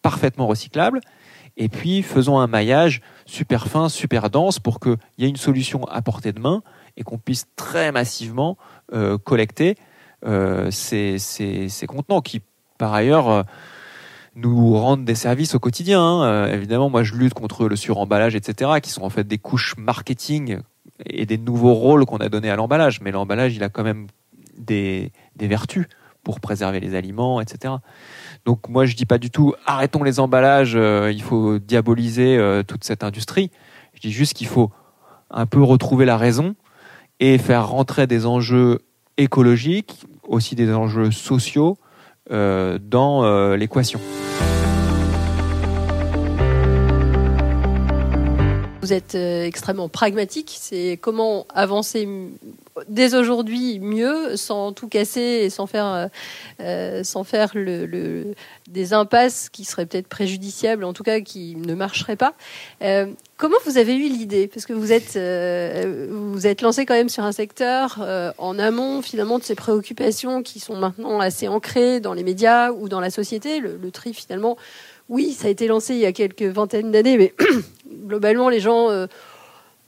parfaitement 0.02 0.46
recyclables. 0.46 1.00
Et 1.56 1.68
puis, 1.68 2.02
faisons 2.02 2.38
un 2.38 2.46
maillage 2.46 3.02
super 3.28 3.68
fin, 3.68 3.88
super 3.88 4.30
dense 4.30 4.58
pour 4.58 4.80
qu'il 4.80 4.96
y 5.18 5.24
ait 5.24 5.28
une 5.28 5.36
solution 5.36 5.84
à 5.84 6.00
portée 6.02 6.32
de 6.32 6.40
main 6.40 6.62
et 6.96 7.02
qu'on 7.02 7.18
puisse 7.18 7.46
très 7.56 7.92
massivement 7.92 8.56
euh, 8.92 9.18
collecter 9.18 9.76
euh, 10.26 10.70
ces, 10.70 11.18
contenants 11.86 12.22
qui, 12.22 12.40
par 12.78 12.94
ailleurs, 12.94 13.28
euh, 13.28 13.42
nous 14.34 14.76
rendent 14.78 15.04
des 15.04 15.14
services 15.14 15.54
au 15.54 15.58
quotidien. 15.58 16.00
Hein. 16.00 16.46
évidemment, 16.46 16.90
moi, 16.90 17.02
je 17.02 17.14
lutte 17.14 17.34
contre 17.34 17.68
le 17.68 17.76
suremballage, 17.76 18.34
etc., 18.34 18.72
qui 18.82 18.90
sont 18.90 19.02
en 19.02 19.10
fait 19.10 19.24
des 19.24 19.38
couches 19.38 19.76
marketing 19.76 20.60
et 21.04 21.26
des 21.26 21.38
nouveaux 21.38 21.74
rôles 21.74 22.06
qu'on 22.06 22.18
a 22.18 22.28
donnés 22.28 22.50
à 22.50 22.56
l'emballage. 22.56 23.00
Mais 23.00 23.10
l'emballage, 23.10 23.54
il 23.56 23.62
a 23.62 23.68
quand 23.68 23.82
même 23.82 24.06
des, 24.56 25.12
vertus 25.38 25.86
pour 26.22 26.40
préserver 26.40 26.80
les 26.80 26.94
aliments, 26.94 27.40
etc. 27.40 27.74
Donc 28.48 28.66
moi 28.70 28.86
je 28.86 28.96
dis 28.96 29.04
pas 29.04 29.18
du 29.18 29.28
tout 29.28 29.52
arrêtons 29.66 30.02
les 30.02 30.20
emballages, 30.20 30.72
euh, 30.74 31.12
il 31.12 31.20
faut 31.20 31.58
diaboliser 31.58 32.38
euh, 32.38 32.62
toute 32.62 32.82
cette 32.82 33.04
industrie. 33.04 33.50
Je 33.92 34.00
dis 34.00 34.10
juste 34.10 34.32
qu'il 34.32 34.46
faut 34.46 34.70
un 35.30 35.44
peu 35.44 35.62
retrouver 35.62 36.06
la 36.06 36.16
raison 36.16 36.54
et 37.20 37.36
faire 37.36 37.68
rentrer 37.68 38.06
des 38.06 38.24
enjeux 38.24 38.78
écologiques, 39.18 40.06
aussi 40.26 40.54
des 40.54 40.72
enjeux 40.72 41.10
sociaux 41.10 41.76
euh, 42.30 42.78
dans 42.80 43.54
l'équation. 43.54 44.00
Vous 48.88 48.94
êtes 48.94 49.16
extrêmement 49.16 49.90
pragmatique, 49.90 50.56
c'est 50.58 50.98
comment 50.98 51.46
avancer 51.54 52.08
dès 52.88 53.14
aujourd'hui 53.14 53.80
mieux, 53.80 54.34
sans 54.36 54.72
tout 54.72 54.88
casser 54.88 55.20
et 55.20 55.50
sans 55.50 55.66
faire, 55.66 55.86
euh, 55.86 56.06
euh, 56.60 57.04
sans 57.04 57.22
faire 57.22 57.52
des 57.54 58.92
impasses 58.94 59.50
qui 59.50 59.64
seraient 59.66 59.84
peut-être 59.84 60.08
préjudiciables, 60.08 60.84
en 60.84 60.94
tout 60.94 61.02
cas 61.02 61.20
qui 61.20 61.54
ne 61.56 61.74
marcheraient 61.74 62.16
pas. 62.16 62.32
Euh, 62.82 63.08
comment 63.36 63.58
vous 63.66 63.76
avez 63.76 63.94
eu 63.94 64.08
l'idée? 64.08 64.48
Parce 64.48 64.64
que 64.64 64.72
vous 64.72 64.90
êtes, 64.90 65.18
vous 66.10 66.46
êtes 66.46 66.62
lancé 66.62 66.86
quand 66.86 66.94
même 66.94 67.10
sur 67.10 67.24
un 67.24 67.32
secteur 67.32 68.02
en 68.38 68.58
amont 68.58 69.02
finalement 69.02 69.38
de 69.38 69.44
ces 69.44 69.54
préoccupations 69.54 70.42
qui 70.42 70.60
sont 70.60 70.76
maintenant 70.76 71.20
assez 71.20 71.46
ancrées 71.46 72.00
dans 72.00 72.14
les 72.14 72.24
médias 72.24 72.72
ou 72.72 72.88
dans 72.88 73.00
la 73.00 73.10
société. 73.10 73.60
Le 73.60 73.90
tri 73.90 74.14
finalement, 74.14 74.56
oui, 75.08 75.32
ça 75.32 75.48
a 75.48 75.50
été 75.50 75.66
lancé 75.66 75.94
il 75.94 76.00
y 76.00 76.06
a 76.06 76.12
quelques 76.12 76.42
vingtaines 76.42 76.90
d'années, 76.90 77.16
mais 77.16 77.34
globalement 78.06 78.48
les 78.48 78.60
gens 78.60 79.06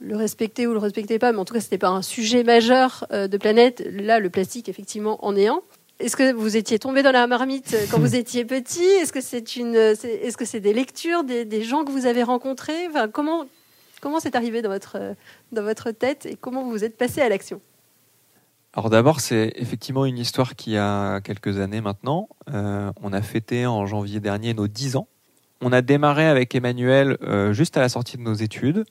le 0.01 0.15
respecter 0.15 0.67
ou 0.67 0.73
le 0.73 0.79
respecter 0.79 1.19
pas, 1.19 1.31
mais 1.31 1.37
en 1.37 1.45
tout 1.45 1.53
cas, 1.53 1.59
ce 1.59 1.67
n'était 1.67 1.77
pas 1.77 1.89
un 1.89 2.01
sujet 2.01 2.43
majeur 2.43 3.05
euh, 3.11 3.27
de 3.27 3.37
planète. 3.37 3.83
Là, 3.91 4.19
le 4.19 4.29
plastique, 4.29 4.67
effectivement, 4.67 5.23
en 5.25 5.35
est 5.35 5.47
un. 5.47 5.61
Est-ce 5.99 6.15
que 6.15 6.33
vous 6.33 6.57
étiez 6.57 6.79
tombé 6.79 7.03
dans 7.03 7.11
la 7.11 7.27
marmite 7.27 7.75
quand 7.91 7.99
vous 7.99 8.15
étiez 8.15 8.43
petit? 8.43 8.83
Est-ce 8.83 9.13
que 9.13 9.21
c'est 9.21 9.55
une, 9.55 9.75
est-ce 9.75 10.37
que 10.37 10.45
c'est 10.45 10.59
des 10.59 10.73
lectures, 10.73 11.23
des, 11.23 11.63
gens 11.63 11.85
que 11.85 11.91
vous 11.91 12.07
avez 12.07 12.23
rencontrés? 12.23 12.87
Enfin, 12.89 13.07
Comment 13.07 13.45
comment 14.01 14.19
c'est 14.19 14.35
arrivé 14.35 14.63
dans 14.63 14.69
votre 14.69 14.97
dans 15.51 15.61
votre 15.61 15.91
tête 15.91 16.25
et 16.25 16.35
comment 16.35 16.63
vous 16.63 16.83
êtes 16.83 16.97
passé 16.97 17.21
à 17.21 17.29
l'action? 17.29 17.61
Alors 18.73 18.89
d'abord, 18.89 19.19
c'est 19.19 19.53
effectivement 19.55 20.05
une 20.05 20.17
histoire 20.17 20.55
qui 20.55 20.75
a 20.75 21.21
quelques 21.21 21.59
années 21.59 21.81
maintenant. 21.81 22.29
Euh, 22.51 22.91
on 23.03 23.13
a 23.13 23.21
fêté 23.21 23.67
en 23.67 23.85
janvier 23.85 24.19
dernier 24.19 24.55
nos 24.55 24.67
10 24.67 24.95
ans. 24.95 25.07
On 25.61 25.71
a 25.71 25.81
démarré 25.81 26.25
avec 26.25 26.55
Emmanuel 26.55 27.17
euh, 27.21 27.53
juste 27.53 27.77
à 27.77 27.81
la 27.81 27.89
sortie 27.89 28.17
de 28.17 28.23
nos 28.23 28.33
études 28.33 28.85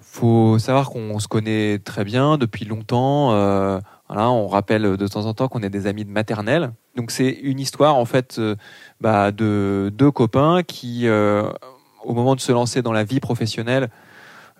faut 0.00 0.58
savoir 0.58 0.90
qu'on 0.90 1.18
se 1.18 1.28
connaît 1.28 1.78
très 1.78 2.02
bien 2.02 2.38
depuis 2.38 2.64
longtemps. 2.64 3.32
Euh, 3.34 3.78
voilà, 4.08 4.30
on 4.30 4.48
rappelle 4.48 4.96
de 4.96 5.06
temps 5.06 5.26
en 5.26 5.34
temps 5.34 5.48
qu'on 5.48 5.62
est 5.62 5.70
des 5.70 5.86
amis 5.86 6.04
de 6.04 6.10
maternelle. 6.10 6.72
Donc 6.96 7.10
c'est 7.10 7.28
une 7.28 7.60
histoire 7.60 7.94
en 7.94 8.06
fait 8.06 8.38
euh, 8.38 8.56
bah, 9.02 9.30
de 9.32 9.92
deux 9.94 10.10
copains 10.10 10.62
qui, 10.62 11.06
au 11.08 12.14
moment 12.14 12.34
de 12.34 12.40
se 12.40 12.50
lancer 12.50 12.80
dans 12.80 12.92
la 12.92 13.04
vie 13.04 13.20
professionnelle, 13.20 13.90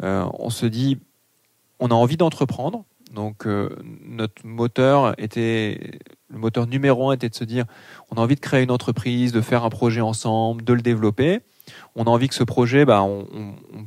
on 0.00 0.50
se 0.50 0.66
dit, 0.66 0.98
on 1.80 1.88
a 1.88 1.94
envie 1.94 2.18
d'entreprendre. 2.18 2.84
Donc 3.12 3.46
notre 4.04 4.46
moteur 4.46 5.14
était, 5.18 5.98
le 6.30 6.38
moteur 6.38 6.66
numéro 6.66 7.10
un 7.10 7.14
était 7.14 7.28
de 7.28 7.34
se 7.34 7.44
dire, 7.44 7.64
on 8.10 8.16
a 8.16 8.20
envie 8.20 8.34
de 8.34 8.40
créer 8.40 8.62
une 8.62 8.70
entreprise, 8.70 9.32
de 9.32 9.40
faire 9.40 9.64
un 9.64 9.70
projet 9.70 10.00
ensemble, 10.00 10.62
de 10.64 10.72
le 10.72 10.82
développer 10.82 11.40
on 11.94 12.04
a 12.04 12.10
envie 12.10 12.28
que 12.28 12.34
ce 12.34 12.44
projet, 12.44 12.84
bah, 12.84 13.02
on, 13.02 13.26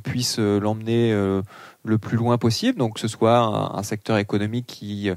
puisse 0.02 0.38
euh, 0.38 0.58
l'emmener 0.58 1.12
euh, 1.12 1.42
le 1.84 1.98
plus 1.98 2.16
loin 2.16 2.38
possible, 2.38 2.78
donc 2.78 2.94
que 2.94 3.00
ce 3.00 3.08
soit 3.08 3.38
un, 3.38 3.82
secteur 3.82 4.18
économique 4.18 4.66
qui, 4.66 5.10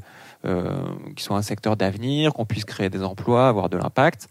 euh, 0.46 0.86
qui 1.16 1.24
soit 1.24 1.38
un 1.38 1.42
secteur 1.42 1.76
d'avenir, 1.76 2.34
qu'on 2.34 2.46
puisse 2.46 2.66
créer 2.66 2.90
des 2.90 3.04
emplois, 3.04 3.48
avoir 3.48 3.70
de 3.70 3.78
l'impact. 3.78 4.28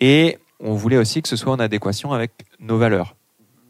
Et 0.00 0.38
on 0.60 0.74
voulait 0.74 0.96
aussi 0.96 1.22
que 1.22 1.28
ce 1.28 1.36
soit 1.36 1.52
en 1.52 1.58
adéquation 1.58 2.12
avec 2.12 2.32
nos 2.58 2.78
valeurs. 2.78 3.16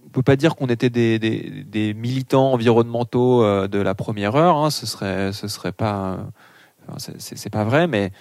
On 0.04 0.08
peut 0.10 0.22
pas 0.22 0.36
dire 0.36 0.56
qu'on 0.56 0.66
était 0.66 0.90
des, 0.90 1.94
militants 1.94 2.52
environnementaux 2.52 3.66
de 3.66 3.78
la 3.78 3.94
première 3.94 4.36
heure, 4.36 4.56
hein, 4.56 4.70
ce 4.70 4.86
serait, 4.86 5.32
ce 5.32 5.48
serait 5.48 5.72
pas, 5.72 6.18
c'est 6.96 7.50
pas 7.50 7.64
vrai, 7.64 7.86
mais, 7.86 8.12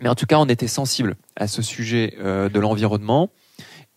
mais 0.00 0.08
en 0.08 0.14
tout 0.14 0.26
cas, 0.26 0.38
on 0.38 0.46
était 0.46 0.66
sensible 0.66 1.16
à 1.36 1.46
ce 1.46 1.62
sujet 1.62 2.16
de 2.18 2.58
l'environnement. 2.58 3.30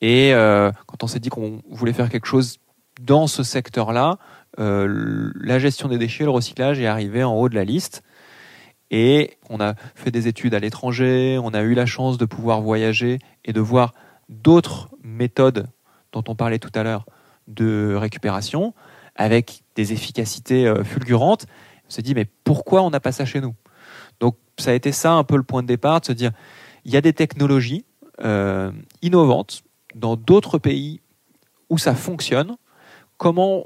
Et 0.01 0.33
euh, 0.33 0.71
quand 0.85 1.03
on 1.03 1.07
s'est 1.07 1.19
dit 1.19 1.29
qu'on 1.29 1.61
voulait 1.69 1.93
faire 1.93 2.09
quelque 2.09 2.27
chose 2.27 2.57
dans 3.01 3.27
ce 3.27 3.43
secteur-là, 3.43 4.17
euh, 4.59 5.31
la 5.35 5.59
gestion 5.59 5.87
des 5.87 5.97
déchets, 5.97 6.23
le 6.23 6.31
recyclage 6.31 6.79
est 6.79 6.87
arrivé 6.87 7.23
en 7.23 7.33
haut 7.33 7.49
de 7.49 7.55
la 7.55 7.63
liste. 7.63 8.03
Et 8.89 9.37
on 9.49 9.59
a 9.59 9.75
fait 9.95 10.11
des 10.11 10.27
études 10.27 10.53
à 10.53 10.59
l'étranger, 10.59 11.39
on 11.43 11.53
a 11.53 11.61
eu 11.61 11.73
la 11.73 11.85
chance 11.85 12.17
de 12.17 12.25
pouvoir 12.25 12.61
voyager 12.61 13.19
et 13.43 13.51
de 13.51 13.59
voir 13.59 13.93
d'autres 14.29 14.89
méthodes 15.03 15.67
dont 16.13 16.23
on 16.27 16.35
parlait 16.35 16.59
tout 16.59 16.71
à 16.73 16.83
l'heure 16.83 17.05
de 17.47 17.95
récupération 17.95 18.73
avec 19.15 19.63
des 19.75 19.93
efficacités 19.93 20.67
euh, 20.67 20.83
fulgurantes. 20.83 21.47
On 21.87 21.89
s'est 21.89 22.01
dit 22.01 22.15
mais 22.15 22.25
pourquoi 22.43 22.81
on 22.83 22.89
n'a 22.89 22.99
pas 22.99 23.11
ça 23.11 23.25
chez 23.25 23.41
nous? 23.41 23.55
Ça 24.57 24.71
a 24.71 24.73
été 24.73 24.91
ça 24.91 25.13
un 25.13 25.23
peu 25.23 25.37
le 25.37 25.43
point 25.43 25.61
de 25.61 25.67
départ 25.67 26.01
de 26.01 26.05
se 26.05 26.11
dire 26.11 26.31
il 26.85 26.93
y 26.93 26.97
a 26.97 27.01
des 27.01 27.13
technologies 27.13 27.85
euh, 28.23 28.71
innovantes 29.01 29.63
dans 29.93 30.15
d'autres 30.15 30.57
pays 30.57 31.01
où 31.69 31.77
ça 31.77 31.93
fonctionne, 31.93 32.55
comment 33.17 33.65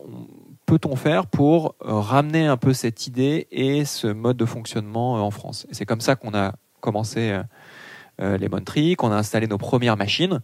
peut-on 0.65 0.95
faire 0.95 1.27
pour 1.27 1.75
euh, 1.85 1.93
ramener 1.93 2.47
un 2.47 2.57
peu 2.57 2.73
cette 2.73 3.07
idée 3.07 3.47
et 3.51 3.85
ce 3.85 4.07
mode 4.07 4.37
de 4.37 4.45
fonctionnement 4.45 5.17
euh, 5.17 5.21
en 5.21 5.31
France? 5.31 5.67
C'est 5.71 5.85
comme 5.85 6.01
ça 6.01 6.15
qu'on 6.15 6.33
a 6.33 6.53
commencé 6.79 7.39
les 8.19 8.49
Tree, 8.65 8.95
qu'on 8.95 9.11
a 9.11 9.15
installé 9.15 9.47
nos 9.47 9.57
premières 9.57 9.97
machines. 9.97 10.41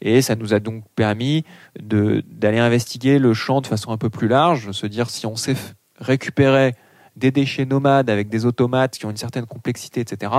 Et 0.00 0.22
ça 0.22 0.36
nous 0.36 0.54
a 0.54 0.60
donc 0.60 0.84
permis 0.94 1.44
d'aller 1.78 2.58
investiguer 2.58 3.18
le 3.18 3.34
champ 3.34 3.60
de 3.60 3.66
façon 3.66 3.92
un 3.92 3.98
peu 3.98 4.08
plus 4.08 4.28
large, 4.28 4.72
se 4.72 4.86
dire 4.86 5.10
si 5.10 5.26
on 5.26 5.36
sait 5.36 5.56
récupérer 5.98 6.74
des 7.20 7.30
déchets 7.30 7.66
nomades 7.66 8.10
avec 8.10 8.28
des 8.28 8.46
automates 8.46 8.98
qui 8.98 9.06
ont 9.06 9.10
une 9.10 9.16
certaine 9.16 9.46
complexité, 9.46 10.00
etc., 10.00 10.32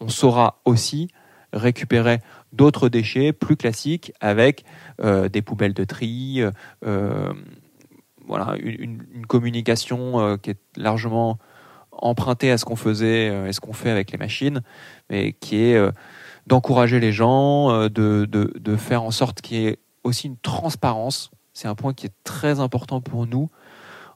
on 0.00 0.08
saura 0.08 0.60
aussi 0.64 1.08
récupérer 1.52 2.18
d'autres 2.52 2.88
déchets 2.88 3.32
plus 3.32 3.56
classiques 3.56 4.12
avec 4.20 4.64
euh, 5.00 5.28
des 5.28 5.42
poubelles 5.42 5.74
de 5.74 5.84
tri, 5.84 6.42
euh, 6.84 7.32
voilà, 8.26 8.56
une, 8.58 9.26
communication 9.28 10.20
euh, 10.20 10.36
qui 10.36 10.50
est 10.50 10.58
largement 10.76 11.38
empruntée 11.92 12.50
à 12.50 12.58
ce 12.58 12.64
qu'on 12.64 12.76
faisait 12.76 13.48
et 13.48 13.52
ce 13.52 13.60
qu'on 13.60 13.72
fait 13.72 13.90
avec 13.90 14.10
les 14.10 14.18
machines, 14.18 14.62
mais 15.10 15.32
qui 15.32 15.56
est 15.62 15.80
d'encourager 16.48 16.98
les 16.98 17.12
gens, 17.12 17.88
de, 17.88 18.26
de, 18.26 18.76
faire 18.76 19.04
en 19.04 19.12
sorte 19.12 19.40
qu'il 19.40 19.58
y 19.58 19.66
ait 19.68 19.78
aussi 20.02 20.26
une 20.26 20.36
transparence. 20.36 21.30
C'est 21.52 21.68
un 21.68 21.76
point 21.76 21.94
qui 21.94 22.06
est 22.06 22.14
très 22.24 22.58
important 22.58 23.00
pour 23.00 23.28
nous. 23.28 23.48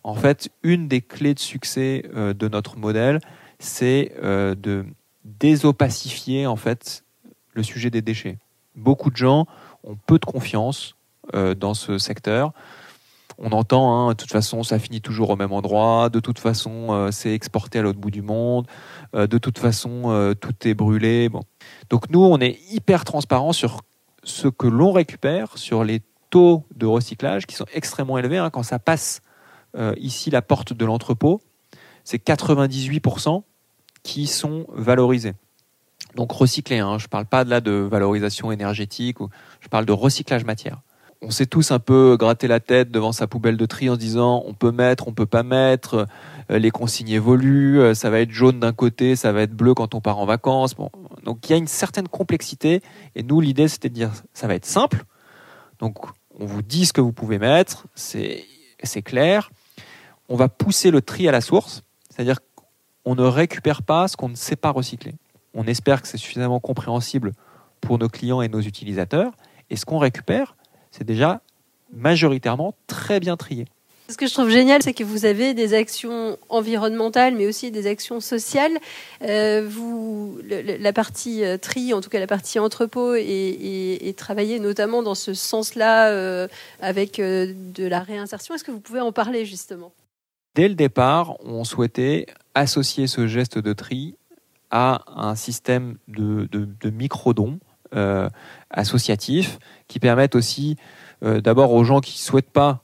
En 0.09 0.15
fait, 0.15 0.51
une 0.63 0.89
des 0.89 1.01
clés 1.01 1.35
de 1.35 1.39
succès 1.39 2.03
de 2.15 2.49
notre 2.49 2.79
modèle, 2.79 3.21
c'est 3.59 4.15
de 4.23 4.87
désopacifier 5.25 6.47
en 6.47 6.57
fait 6.57 7.05
le 7.53 7.63
sujet 7.63 7.91
des 7.91 8.03
déchets. 8.03 8.39
Beaucoup 8.75 9.11
de 9.11 9.17
gens 9.17 9.47
ont 9.85 9.97
peu 10.07 10.19
de 10.19 10.25
confiance 10.25 10.97
euh, 11.35 11.55
dans 11.55 11.75
ce 11.75 11.99
secteur. 11.99 12.53
On 13.39 13.53
entend, 13.53 13.95
hein, 13.95 14.09
de 14.11 14.15
toute 14.15 14.33
façon, 14.33 14.63
ça 14.63 14.79
finit 14.79 15.01
toujours 15.01 15.31
au 15.31 15.37
même 15.37 15.53
endroit, 15.53 16.09
de 16.09 16.19
toute 16.19 16.39
façon, 16.39 16.89
euh, 16.91 17.11
c'est 17.13 17.33
exporté 17.33 17.79
à 17.79 17.83
l'autre 17.83 17.99
bout 17.99 18.11
du 18.11 18.23
monde, 18.23 18.67
euh, 19.15 19.27
de 19.27 19.39
toute 19.39 19.59
façon, 19.59 20.35
tout 20.41 20.55
est 20.65 20.75
brûlé. 20.75 21.29
Donc 21.91 22.11
nous, 22.11 22.25
on 22.25 22.39
est 22.41 22.59
hyper 22.71 23.05
transparent 23.05 23.53
sur 23.53 23.83
ce 24.25 24.49
que 24.49 24.67
l'on 24.67 24.93
récupère, 24.93 25.57
sur 25.57 25.85
les 25.85 26.01
taux 26.31 26.65
de 26.75 26.87
recyclage 26.87 27.47
qui 27.47 27.55
sont 27.55 27.67
extrêmement 27.73 28.19
élevés. 28.19 28.39
Hein. 28.39 28.51
Quand 28.51 28.63
ça 28.63 28.79
passe 28.79 29.21
ici 29.99 30.31
la 30.31 30.43
porte 30.43 30.73
de 30.73 30.85
l'entrepôt, 30.85 31.41
c'est 32.05 32.25
98% 32.25 33.43
qui 34.03 34.27
sont 34.27 34.67
valorisés. 34.73 35.35
Donc 36.15 36.33
recyclés, 36.33 36.79
hein. 36.79 36.99
je 36.99 37.05
ne 37.05 37.09
parle 37.09 37.27
pas 37.27 37.45
de 37.45 37.51
là 37.51 37.61
de 37.61 37.73
valorisation 37.73 38.51
énergétique, 38.51 39.19
je 39.61 39.69
parle 39.69 39.85
de 39.85 39.93
recyclage 39.93 40.45
matière. 40.45 40.81
On 41.21 41.31
s'est 41.31 41.47
tous 41.47 41.73
un 41.73 41.81
peu 41.81 42.17
gratté 42.19 42.47
la 42.47 42.61
tête 42.61 42.91
devant 42.91 43.13
sa 43.13 43.27
poubelle 43.27 43.57
de 43.57 43.67
tri 43.67 43.91
en 43.91 43.95
se 43.95 43.99
disant 43.99 44.43
on 44.47 44.55
peut 44.55 44.71
mettre, 44.71 45.09
on 45.09 45.13
peut 45.13 45.27
pas 45.27 45.43
mettre, 45.43 46.07
euh, 46.51 46.59
les 46.59 46.71
consignes 46.71 47.11
évoluent, 47.11 47.81
euh, 47.81 47.95
ça 47.95 48.09
va 48.09 48.21
être 48.21 48.31
jaune 48.31 48.61
d'un 48.61 48.73
côté, 48.73 49.17
ça 49.17 49.33
va 49.33 49.43
être 49.43 49.53
bleu 49.53 49.75
quand 49.75 49.95
on 49.95 50.01
part 50.01 50.19
en 50.19 50.27
vacances. 50.27 50.77
Donc 51.25 51.49
il 51.49 51.53
y 51.53 51.55
a 51.55 51.59
une 51.59 51.67
certaine 51.67 52.09
complexité 52.09 52.83
et 53.17 53.23
nous 53.23 53.41
l'idée 53.41 53.69
c'était 53.69 53.89
de 53.89 53.95
dire 53.95 54.13
ça 54.33 54.47
va 54.47 54.55
être 54.55 54.67
simple. 54.67 55.05
Donc 55.81 55.99
on 56.39 56.47
vous 56.47 56.63
dit 56.63 56.87
ce 56.87 56.93
que 56.93 57.01
vous 57.01 57.13
pouvez 57.13 57.39
mettre, 57.39 57.87
c'est 57.95 58.47
clair. 59.05 59.51
On 60.29 60.37
va 60.37 60.49
pousser 60.49 60.91
le 60.91 61.01
tri 61.01 61.29
à 61.29 61.33
la 61.33 61.41
source, 61.41 61.83
c'est-à-dire 62.11 62.39
qu'on 63.05 63.15
ne 63.15 63.23
récupère 63.23 63.83
pas 63.83 64.09
ce 64.09 64.17
qu'on 64.17 64.29
ne 64.29 64.35
sait 64.35 64.57
pas 64.57 64.71
recycler. 64.71 65.15
On 65.55 65.67
espère 65.67 66.03
que 66.03 66.09
c'est 66.09 66.19
suffisamment 66.19 66.61
compréhensible 66.61 67.33
pour 67.81 67.99
nos 67.99 68.09
clients 68.09 68.43
et 68.43 68.49
nos 68.49 68.61
utilisateurs. 68.61 69.33
Et 69.71 69.77
ce 69.77 69.85
qu'on 69.85 69.99
récupère, 69.99 70.57
c'est 70.91 71.05
déjà 71.05 71.41
majoritairement 71.93 72.75
très 72.87 73.21
bien 73.21 73.37
trié. 73.37 73.67
Ce 74.11 74.17
que 74.17 74.27
je 74.27 74.33
trouve 74.33 74.49
génial, 74.49 74.83
c'est 74.83 74.95
que 74.95 75.05
vous 75.05 75.27
avez 75.27 75.53
des 75.53 75.75
actions 75.75 76.39
environnementales, 76.49 77.35
mais 77.35 77.47
aussi 77.47 77.71
des 77.71 77.87
actions 77.87 78.21
sociales. 78.21 78.73
Euh, 79.23 79.67
vous, 79.69 80.39
la 80.49 80.93
partie 80.95 81.45
euh, 81.45 81.59
tri, 81.59 81.93
en 81.93 82.01
tout 82.01 82.09
cas 82.09 82.19
la 82.19 82.27
partie 82.27 82.59
entrepôt, 82.59 83.15
est, 83.15 84.17
travaillée 84.17 84.61
notamment 84.61 85.03
dans 85.03 85.15
ce 85.15 85.35
sens-là 85.35 86.09
euh, 86.09 86.49
avec 86.81 87.19
de 87.19 87.87
la 87.87 88.01
réinsertion. 88.01 88.55
Est-ce 88.55 88.65
que 88.65 88.71
vous 88.71 88.81
pouvez 88.81 89.01
en 89.01 89.13
parler 89.13 89.45
justement? 89.45 89.93
Dès 90.59 90.67
le 90.67 90.75
départ, 90.75 91.37
on 91.45 91.63
souhaitait 91.63 92.27
associer 92.57 93.07
ce 93.07 93.29
geste 93.29 93.61
de 93.61 93.73
tri 93.73 94.17
à 94.73 95.03
un 95.07 95.37
système 95.37 95.99
de, 96.09 96.49
micro-dons 96.91 97.61
euh, 97.95 98.29
associatifs 98.69 99.61
qui 99.87 100.01
permettent 100.01 100.35
aussi 100.35 100.77
euh, 101.23 101.41
d'abord 101.41 101.73
aux 101.73 101.85
gens 101.85 102.01
qui 102.01 102.15
ne 102.15 102.25
souhaitent 102.25 102.51
pas 102.51 102.83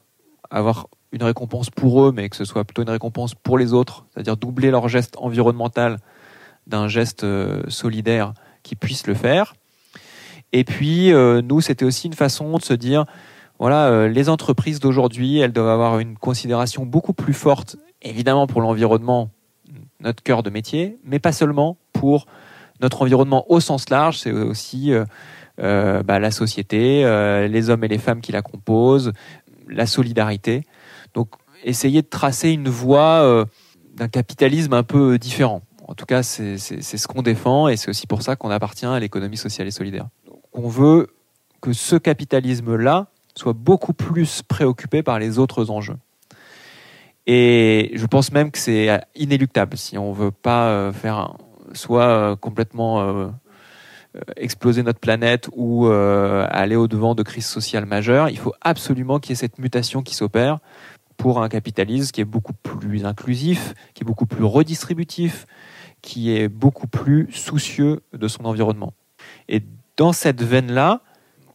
avoir 0.51 0.87
une 1.11 1.25
récompense 1.25 1.69
pour 1.69 2.05
eux, 2.05 2.13
mais 2.13 2.29
que 2.29 2.37
ce 2.37 2.45
soit 2.45 2.63
plutôt 2.63 2.83
une 2.83 2.91
récompense 2.91 3.35
pour 3.35 3.59
les 3.59 3.73
autres, 3.73 4.07
c'est-à-dire 4.15 4.37
doubler 4.37 4.71
leur 4.71 4.87
geste 4.87 5.17
environnemental 5.17 5.99
d'un 6.69 6.87
geste 6.87 7.25
euh, 7.25 7.65
solidaire 7.67 8.35
qui 8.63 8.77
puissent 8.77 9.09
le 9.09 9.15
faire. 9.15 9.57
Et 10.53 10.63
puis, 10.63 11.13
nous, 11.13 11.61
c'était 11.61 11.85
aussi 11.85 12.07
une 12.07 12.15
façon 12.15 12.57
de 12.57 12.63
se 12.63 12.75
dire, 12.75 13.07
voilà, 13.59 14.09
les 14.09 14.29
entreprises 14.29 14.81
d'aujourd'hui, 14.81 15.39
elles 15.39 15.53
doivent 15.53 15.69
avoir 15.69 15.99
une 15.99 16.17
considération 16.17 16.85
beaucoup 16.85 17.13
plus 17.13 17.35
forte, 17.35 17.77
évidemment 18.03 18.47
pour 18.47 18.61
l'environnement, 18.61 19.31
notre 20.01 20.23
cœur 20.23 20.43
de 20.43 20.51
métier, 20.51 20.99
mais 21.05 21.19
pas 21.19 21.33
seulement 21.33 21.79
pour 21.93 22.27
notre 22.81 23.03
environnement 23.03 23.51
au 23.51 23.61
sens 23.61 23.89
large, 23.91 24.19
c'est 24.19 24.33
aussi 24.33 24.93
euh, 24.93 25.05
euh, 25.61 26.03
bah, 26.03 26.19
la 26.19 26.31
société, 26.31 27.05
euh, 27.05 27.49
les 27.49 27.71
hommes 27.71 27.85
et 27.85 27.89
les 27.89 27.99
femmes 27.99 28.21
qui 28.21 28.33
la 28.33 28.43
composent, 28.43 29.13
la 29.69 29.87
solidarité. 29.87 30.65
Donc 31.15 31.31
essayer 31.65 32.03
de 32.03 32.09
tracer 32.09 32.51
une 32.51 32.69
voie 32.69 33.47
d'un 33.95 34.09
capitalisme 34.09 34.75
un 34.75 34.83
peu 34.83 35.19
différent. 35.19 35.63
En 35.89 35.95
tout 35.95 36.05
cas, 36.05 36.23
c'est 36.23 36.59
ce 36.59 37.07
qu'on 37.07 37.23
défend 37.23 37.69
et 37.69 37.77
c'est 37.77 37.89
aussi 37.89 38.07
pour 38.07 38.21
ça 38.23 38.37
qu'on 38.37 38.51
appartient 38.51 38.85
à 38.85 39.01
l'économie 39.01 39.39
sociale 39.39 39.67
et 39.67 39.71
solidaire. 39.71 40.09
on 40.53 40.69
veut 40.69 41.09
que 41.63 41.73
ce 41.73 41.97
capitalisme-là 41.97 43.07
soit 43.37 43.53
beaucoup 43.53 43.93
plus 43.93 44.43
préoccupé 44.43 45.03
par 45.03 45.19
les 45.19 45.39
autres 45.39 45.71
enjeux. 45.71 45.97
Et 47.27 47.93
je 47.95 48.07
pense 48.07 48.33
même 48.33 48.51
que 48.51 48.59
c'est 48.59 49.01
inéluctable 49.15 49.77
si 49.77 49.97
on 49.97 50.13
veut 50.13 50.31
pas 50.31 50.69
euh, 50.69 50.93
faire 50.93 51.37
soit 51.73 52.07
euh, 52.07 52.37
complètement 52.37 53.01
euh, 53.01 53.29
exploser 54.37 54.83
notre 54.83 55.01
planète 55.01 55.49
ou 55.57 55.87
aller 55.87 56.77
au-devant 56.77 57.17
de 57.17 57.25
crises 57.25 57.47
sociales 57.47 57.85
majeures. 57.87 58.29
Il 58.29 58.39
faut 58.39 58.55
absolument 58.61 59.19
qu'il 59.19 59.31
y 59.31 59.33
ait 59.33 59.37
cette 59.37 59.59
mutation 59.59 60.03
qui 60.03 60.15
s'opère 60.15 60.61
pour 61.17 61.43
un 61.43 61.49
capitalisme 61.49 62.13
qui 62.13 62.21
est 62.21 62.27
beaucoup 62.27 62.53
plus 62.53 63.07
inclusif, 63.07 63.75
qui 63.93 64.05
est 64.05 64.07
beaucoup 64.07 64.27
plus 64.27 64.45
redistributif, 64.45 65.47
qui 66.01 66.37
est 66.37 66.49
beaucoup 66.49 66.87
plus 66.87 67.33
soucieux 67.33 68.03
de 68.13 68.29
son 68.29 68.45
environnement. 68.45 68.93
Et 69.49 69.65
dans 69.97 70.13
cette 70.13 70.43
veine-là, 70.43 71.01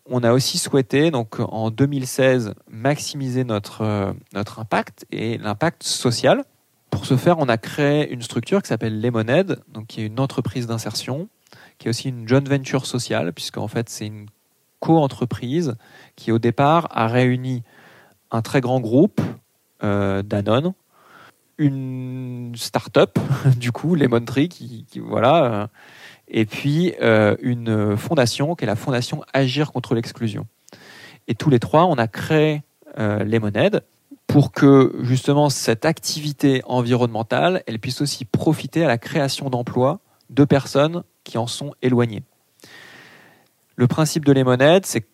on 0.10 0.24
a 0.24 0.34
aussi 0.34 0.58
souhaité, 0.58 1.12
donc 1.12 1.40
en 1.40 1.72
2016, 1.72 2.54
maximiser 2.70 3.44
notre, 3.44 3.82
euh, 3.82 4.14
notre 4.34 4.60
impact 4.60 5.06
et 5.12 5.38
l'impact 5.38 5.84
social. 5.84 6.44
Pour 6.90 7.06
ce 7.06 7.16
faire, 7.18 7.38
on 7.40 7.48
a 7.48 7.58
créé 7.58 8.12
une 8.12 8.22
structure 8.22 8.62
qui 8.62 8.70
s'appelle 8.70 9.00
Lemonade, 9.02 9.62
donc 9.72 9.88
qui 9.88 10.02
est 10.02 10.08
une 10.08 10.20
entreprise 10.20 10.68
d'insertion, 10.68 11.30
qui 11.78 11.88
est 11.88 11.90
aussi 11.90 12.10
une 12.10 12.28
joint 12.28 12.44
venture 12.44 12.86
sociale, 12.86 13.32
puisqu'en 13.34 13.68
fait 13.68 13.90
c'est 13.90 14.08
une 14.08 14.28
co-entreprise 14.80 15.76
qui 16.16 16.32
au 16.32 16.40
départ 16.40 16.88
a 16.92 17.08
réuni 17.08 17.64
un 18.32 18.42
très 18.42 18.62
grand 18.62 18.80
groupe, 18.80 19.22
euh, 19.84 20.24
Danone, 20.24 20.74
une 21.58 22.54
start-up, 22.56 23.20
du 23.58 23.72
coup, 23.72 23.96
Lemon 23.96 24.24
Tree, 24.24 24.50
qui, 24.50 24.86
voilà, 24.96 25.46
euh, 25.46 25.68
et 26.30 26.46
puis 26.46 26.94
euh, 27.02 27.36
une 27.42 27.98
fondation 27.98 28.56
qui 28.56 28.64
est 28.64 28.68
la 28.68 28.76
fondation 28.76 29.24
Agir 29.34 29.72
contre 29.72 29.96
l'exclusion. 29.96 30.46
Et 31.28 31.36
tous 31.36 31.50
les 31.50 31.60
trois, 31.60 31.86
on 31.86 31.96
a 31.96 32.08
créé 32.08 32.62
euh, 32.98 33.24
les 33.24 33.40
monnaies 33.40 33.72
pour 34.28 34.52
que 34.52 34.96
justement 35.02 35.50
cette 35.50 35.86
activité 35.86 36.62
environnementale, 36.66 37.64
elle 37.66 37.80
puisse 37.80 38.02
aussi 38.02 38.26
profiter 38.26 38.86
à 38.86 38.88
la 38.88 38.98
création 38.98 39.50
d'emplois 39.50 40.00
de 40.30 40.46
personnes 40.46 41.04
qui 41.24 41.38
en 41.38 41.48
sont 41.48 41.74
éloignées. 41.82 42.24
Le 43.76 43.88
principe 43.88 44.26
de 44.26 44.32
Lemonade, 44.32 44.86
c'est 44.86 45.06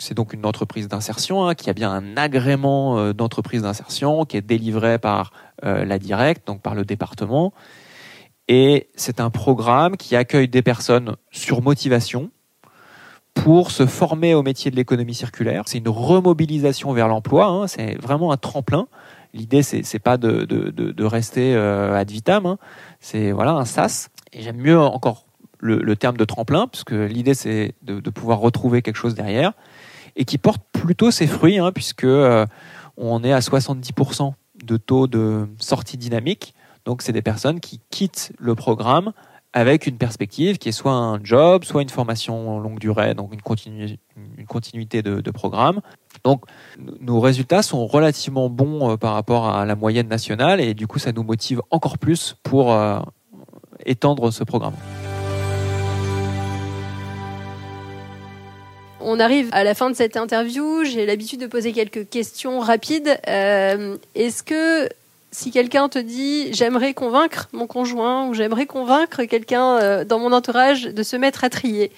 c'est 0.00 0.14
donc 0.14 0.32
une 0.32 0.44
entreprise 0.44 0.88
d'insertion 0.88 1.46
hein, 1.46 1.54
qui 1.54 1.70
a 1.70 1.72
bien 1.72 1.88
un 1.88 2.16
agrément 2.16 2.98
euh, 2.98 3.12
d'entreprise 3.12 3.62
d'insertion 3.62 4.24
qui 4.24 4.36
est 4.36 4.42
délivré 4.42 4.98
par 4.98 5.32
la 5.62 5.98
directe, 5.98 6.46
donc 6.46 6.60
par 6.60 6.74
le 6.74 6.84
département, 6.84 7.54
et 8.48 8.88
c'est 8.94 9.20
un 9.20 9.30
programme 9.30 9.96
qui 9.96 10.16
accueille 10.16 10.48
des 10.48 10.62
personnes 10.62 11.16
sur 11.30 11.62
motivation 11.62 12.30
pour 13.32 13.70
se 13.70 13.86
former 13.86 14.34
au 14.34 14.42
métier 14.42 14.70
de 14.70 14.76
l'économie 14.76 15.14
circulaire. 15.14 15.64
C'est 15.66 15.78
une 15.78 15.88
remobilisation 15.88 16.92
vers 16.92 17.08
l'emploi, 17.08 17.46
hein. 17.46 17.66
c'est 17.66 18.00
vraiment 18.00 18.32
un 18.32 18.36
tremplin. 18.36 18.86
L'idée, 19.32 19.62
c'est, 19.62 19.82
c'est 19.82 19.98
pas 19.98 20.16
de, 20.16 21.04
rester 21.04 21.54
euh, 21.54 21.96
ad 21.96 22.10
vitam, 22.10 22.46
hein. 22.46 22.58
c'est 23.00 23.32
voilà 23.32 23.52
un 23.52 23.64
sas. 23.64 24.08
Et 24.32 24.42
j'aime 24.42 24.58
mieux 24.58 24.78
encore 24.78 25.26
le, 25.58 25.96
terme 25.96 26.16
de 26.16 26.24
tremplin, 26.24 26.68
puisque 26.68 26.92
l'idée, 26.92 27.34
c'est 27.34 27.74
de, 27.82 27.98
de, 27.98 28.10
pouvoir 28.10 28.38
retrouver 28.38 28.82
quelque 28.82 28.96
chose 28.96 29.14
derrière, 29.14 29.52
et 30.14 30.24
qui 30.24 30.38
porte 30.38 30.62
plutôt 30.72 31.10
ses 31.10 31.26
fruits, 31.26 31.58
hein, 31.58 31.72
puisque 31.72 32.04
euh, 32.04 32.46
on 32.96 33.24
est 33.24 33.32
à 33.32 33.40
70% 33.40 34.34
de 34.62 34.76
taux 34.76 35.06
de 35.06 35.48
sortie 35.58 35.96
dynamique. 35.96 36.54
Donc, 36.84 37.02
c'est 37.02 37.12
des 37.12 37.22
personnes 37.22 37.60
qui 37.60 37.80
quittent 37.90 38.32
le 38.38 38.54
programme 38.54 39.12
avec 39.54 39.86
une 39.86 39.96
perspective 39.96 40.58
qui 40.58 40.68
est 40.68 40.72
soit 40.72 40.92
un 40.92 41.22
job, 41.22 41.64
soit 41.64 41.82
une 41.82 41.88
formation 41.88 42.58
longue 42.58 42.80
durée, 42.80 43.14
donc 43.14 43.32
une, 43.32 43.40
continuité 44.46 45.02
de, 45.02 45.30
programme. 45.30 45.80
Donc, 46.24 46.42
nos 47.00 47.20
résultats 47.20 47.62
sont 47.62 47.86
relativement 47.86 48.50
bons 48.50 48.90
euh, 48.90 48.96
par 48.96 49.14
rapport 49.14 49.48
à 49.48 49.64
la 49.64 49.76
moyenne 49.76 50.08
nationale 50.08 50.60
et 50.60 50.74
du 50.74 50.88
coup, 50.88 50.98
ça 50.98 51.12
nous 51.12 51.22
motive 51.22 51.62
encore 51.70 51.98
plus 51.98 52.36
pour 52.42 52.72
euh, 52.72 52.98
étendre 53.86 54.32
ce 54.32 54.42
programme. 54.42 54.74
On 59.00 59.20
arrive 59.20 59.50
à 59.52 59.64
la 59.64 59.74
fin 59.74 59.90
de 59.90 59.94
cette 59.94 60.16
interview. 60.16 60.82
J'ai 60.84 61.06
l'habitude 61.06 61.40
de 61.40 61.46
poser 61.46 61.72
quelques 61.72 62.08
questions 62.08 62.58
rapides. 62.58 63.20
Euh, 63.28 63.98
est-ce 64.14 64.42
que 64.42 64.88
si 65.34 65.50
quelqu'un 65.50 65.88
te 65.88 65.98
dit 65.98 66.52
j'aimerais 66.52 66.94
convaincre 66.94 67.48
mon 67.52 67.66
conjoint 67.66 68.28
ou 68.28 68.34
j'aimerais 68.34 68.66
convaincre 68.66 69.24
quelqu'un 69.24 69.78
euh, 69.78 70.04
dans 70.04 70.20
mon 70.20 70.32
entourage 70.32 70.84
de 70.84 71.02
se 71.02 71.16
mettre 71.16 71.42
à 71.42 71.50
trier, 71.50 71.90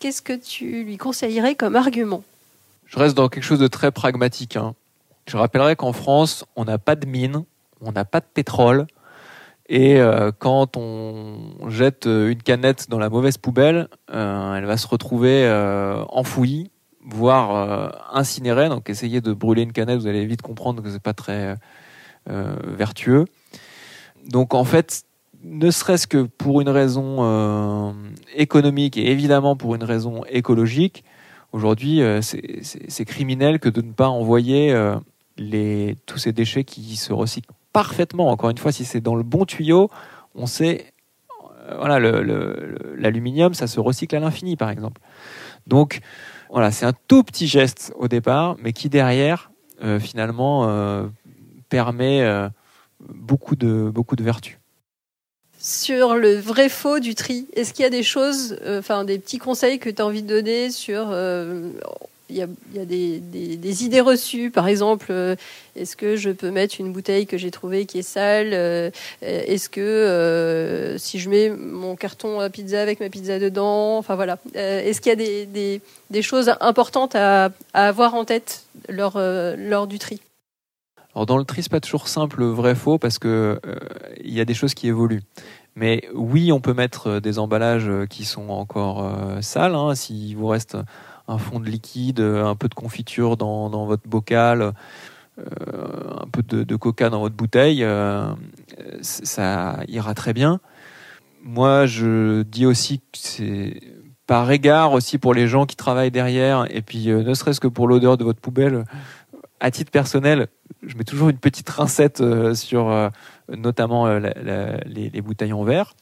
qu'est-ce 0.00 0.22
que 0.22 0.32
tu 0.32 0.84
lui 0.84 0.96
conseillerais 0.96 1.54
comme 1.54 1.76
argument? 1.76 2.24
Je 2.86 2.98
reste 2.98 3.14
dans 3.14 3.28
quelque 3.28 3.44
chose 3.44 3.58
de 3.58 3.66
très 3.68 3.90
pragmatique. 3.90 4.56
Hein. 4.56 4.74
Je 5.26 5.36
rappellerai 5.36 5.76
qu'en 5.76 5.92
France, 5.92 6.46
on 6.56 6.64
n'a 6.64 6.78
pas 6.78 6.96
de 6.96 7.06
mine, 7.06 7.44
on 7.82 7.92
n'a 7.92 8.04
pas 8.04 8.20
de 8.20 8.26
pétrole. 8.32 8.86
Et 9.68 10.00
euh, 10.00 10.32
quand 10.36 10.76
on 10.76 11.68
jette 11.68 12.06
une 12.06 12.42
canette 12.42 12.88
dans 12.88 12.98
la 12.98 13.10
mauvaise 13.10 13.36
poubelle, 13.36 13.88
euh, 14.12 14.54
elle 14.54 14.64
va 14.64 14.76
se 14.78 14.86
retrouver 14.86 15.46
enfouie, 16.08 16.70
voire 17.04 18.14
incinérée. 18.14 18.70
Donc 18.70 18.88
essayez 18.88 19.20
de 19.20 19.32
brûler 19.34 19.62
une 19.62 19.72
canette, 19.72 20.00
vous 20.00 20.06
allez 20.06 20.24
vite 20.24 20.42
comprendre 20.42 20.82
que 20.82 20.90
c'est 20.90 21.02
pas 21.02 21.14
très 21.14 21.56
vertueux. 22.26 23.24
Donc 24.28 24.54
en 24.54 24.64
fait, 24.64 25.02
ne 25.42 25.70
serait-ce 25.70 26.06
que 26.06 26.22
pour 26.22 26.60
une 26.60 26.68
raison 26.68 27.16
euh, 27.20 27.92
économique 28.36 28.96
et 28.96 29.10
évidemment 29.10 29.56
pour 29.56 29.74
une 29.74 29.84
raison 29.84 30.24
écologique, 30.28 31.04
aujourd'hui 31.52 32.00
euh, 32.00 32.20
c'est 32.22 33.04
criminel 33.04 33.58
que 33.58 33.68
de 33.68 33.82
ne 33.82 33.92
pas 33.92 34.08
envoyer 34.08 34.72
les, 35.36 35.96
tous 36.06 36.18
ces 36.18 36.32
déchets 36.32 36.64
qui 36.64 36.96
se 36.96 37.12
recyclent 37.12 37.52
parfaitement. 37.72 38.30
Encore 38.30 38.50
une 38.50 38.58
fois, 38.58 38.72
si 38.72 38.84
c'est 38.84 39.00
dans 39.00 39.14
le 39.14 39.22
bon 39.22 39.44
tuyau, 39.44 39.90
on 40.34 40.46
sait, 40.46 40.92
euh, 41.68 41.76
voilà, 41.76 41.98
l'aluminium, 42.96 43.54
ça 43.54 43.66
se 43.66 43.80
recycle 43.80 44.16
à 44.16 44.20
l'infini, 44.20 44.56
par 44.56 44.70
exemple. 44.70 45.00
Donc, 45.66 46.00
voilà, 46.50 46.70
c'est 46.70 46.86
un 46.86 46.92
tout 47.08 47.22
petit 47.22 47.46
geste 47.46 47.92
au 47.96 48.08
départ, 48.08 48.56
mais 48.62 48.72
qui 48.72 48.88
derrière, 48.88 49.50
euh, 49.82 51.08
finalement, 51.76 52.02
euh, 52.02 52.48
permet 52.48 52.50
beaucoup 53.00 53.56
de 53.56 53.90
beaucoup 53.90 54.16
de 54.16 54.22
vertus. 54.22 54.58
Sur 55.58 56.16
le 56.16 56.36
vrai 56.36 56.68
faux 56.68 56.98
du 56.98 57.14
tri, 57.14 57.46
est-ce 57.54 57.72
qu'il 57.72 57.84
y 57.84 57.86
a 57.86 57.90
des 57.90 58.02
choses, 58.02 58.58
enfin 58.66 59.04
des 59.04 59.18
petits 59.18 59.38
conseils 59.38 59.78
que 59.78 59.90
tu 59.90 60.02
as 60.02 60.06
envie 60.06 60.22
de 60.22 60.28
donner 60.28 60.70
sur 60.70 61.12
il 62.32 62.38
y 62.38 62.80
a, 62.80 62.84
des, 62.84 63.84
idées 63.84 64.00
reçues. 64.00 64.50
Par 64.50 64.68
exemple, 64.68 65.06
euh, 65.10 65.36
est-ce 65.76 65.96
que 65.96 66.16
je 66.16 66.30
peux 66.30 66.50
mettre 66.50 66.76
une 66.80 66.92
bouteille 66.92 67.26
que 67.26 67.36
j'ai 67.36 67.50
trouvée 67.50 67.86
qui 67.86 67.98
est 67.98 68.02
sale 68.02 68.50
euh, 68.52 68.90
Est-ce 69.20 69.68
que 69.68 69.80
euh, 69.80 70.98
si 70.98 71.18
je 71.18 71.28
mets 71.28 71.50
mon 71.50 71.94
carton 71.94 72.40
à 72.40 72.50
pizza 72.50 72.80
avec 72.80 73.00
ma 73.00 73.08
pizza 73.08 73.38
dedans 73.38 73.98
Enfin 73.98 74.14
voilà. 74.14 74.38
Est-ce 74.54 75.00
qu'il 75.00 75.10
y 75.10 75.42
a 75.42 75.80
des, 76.10 76.22
choses 76.22 76.52
importantes 76.60 77.14
à, 77.14 77.50
avoir 77.74 78.14
en 78.14 78.24
tête 78.24 78.64
lors, 78.88 79.18
lors 79.18 79.86
du 79.86 79.98
tri? 79.98 80.20
Alors 81.14 81.26
dans 81.26 81.38
le 81.38 81.44
tri, 81.44 81.62
c'est 81.62 81.70
pas 81.70 81.80
toujours 81.80 82.08
simple, 82.08 82.42
vrai 82.44 82.74
faux, 82.74 82.98
parce 82.98 83.18
que 83.18 83.60
il 84.24 84.32
y 84.32 84.40
a 84.40 84.44
des 84.44 84.54
choses 84.54 84.74
qui 84.74 84.88
évoluent. 84.88 85.22
Mais 85.76 86.02
oui, 86.14 86.52
on 86.52 86.60
peut 86.60 86.74
mettre 86.74 87.20
des 87.20 87.38
emballages 87.38 87.90
qui 88.08 88.24
sont 88.24 88.48
encore 88.48 89.10
sales. 89.42 89.74
Hein, 89.74 89.94
S'il 89.94 90.36
vous 90.36 90.46
reste 90.46 90.76
un 91.28 91.38
fond 91.38 91.60
de 91.60 91.68
liquide, 91.68 92.20
un 92.20 92.54
peu 92.54 92.68
de 92.68 92.74
confiture 92.74 93.36
dans, 93.36 93.86
votre 93.86 94.08
bocal, 94.08 94.72
euh, 95.38 95.44
un 96.20 96.26
peu 96.30 96.42
de, 96.42 96.76
coca 96.76 97.10
dans 97.10 97.20
votre 97.20 97.34
bouteille, 97.34 97.84
euh, 97.84 98.32
ça 99.00 99.80
ira 99.88 100.14
très 100.14 100.32
bien. 100.32 100.60
Moi, 101.42 101.86
je 101.86 102.42
dis 102.42 102.66
aussi 102.66 102.98
que 102.98 103.04
c'est 103.14 103.80
par 104.26 104.50
égard 104.50 104.92
aussi 104.92 105.18
pour 105.18 105.34
les 105.34 105.48
gens 105.48 105.66
qui 105.66 105.76
travaillent 105.76 106.10
derrière, 106.10 106.66
et 106.70 106.82
puis 106.82 107.10
euh, 107.10 107.22
ne 107.22 107.34
serait-ce 107.34 107.60
que 107.60 107.68
pour 107.68 107.88
l'odeur 107.88 108.16
de 108.16 108.24
votre 108.24 108.40
poubelle, 108.40 108.84
à 109.62 109.70
titre 109.70 109.90
personnel, 109.90 110.48
je 110.82 110.94
mets 110.96 111.04
toujours 111.04 111.30
une 111.30 111.38
petite 111.38 111.70
rincette 111.70 112.22
sur 112.54 113.10
notamment 113.48 114.18
les, 114.18 115.10
les, 115.10 115.20
bouteilles 115.22 115.52
en 115.52 115.62
verre. 115.62 115.94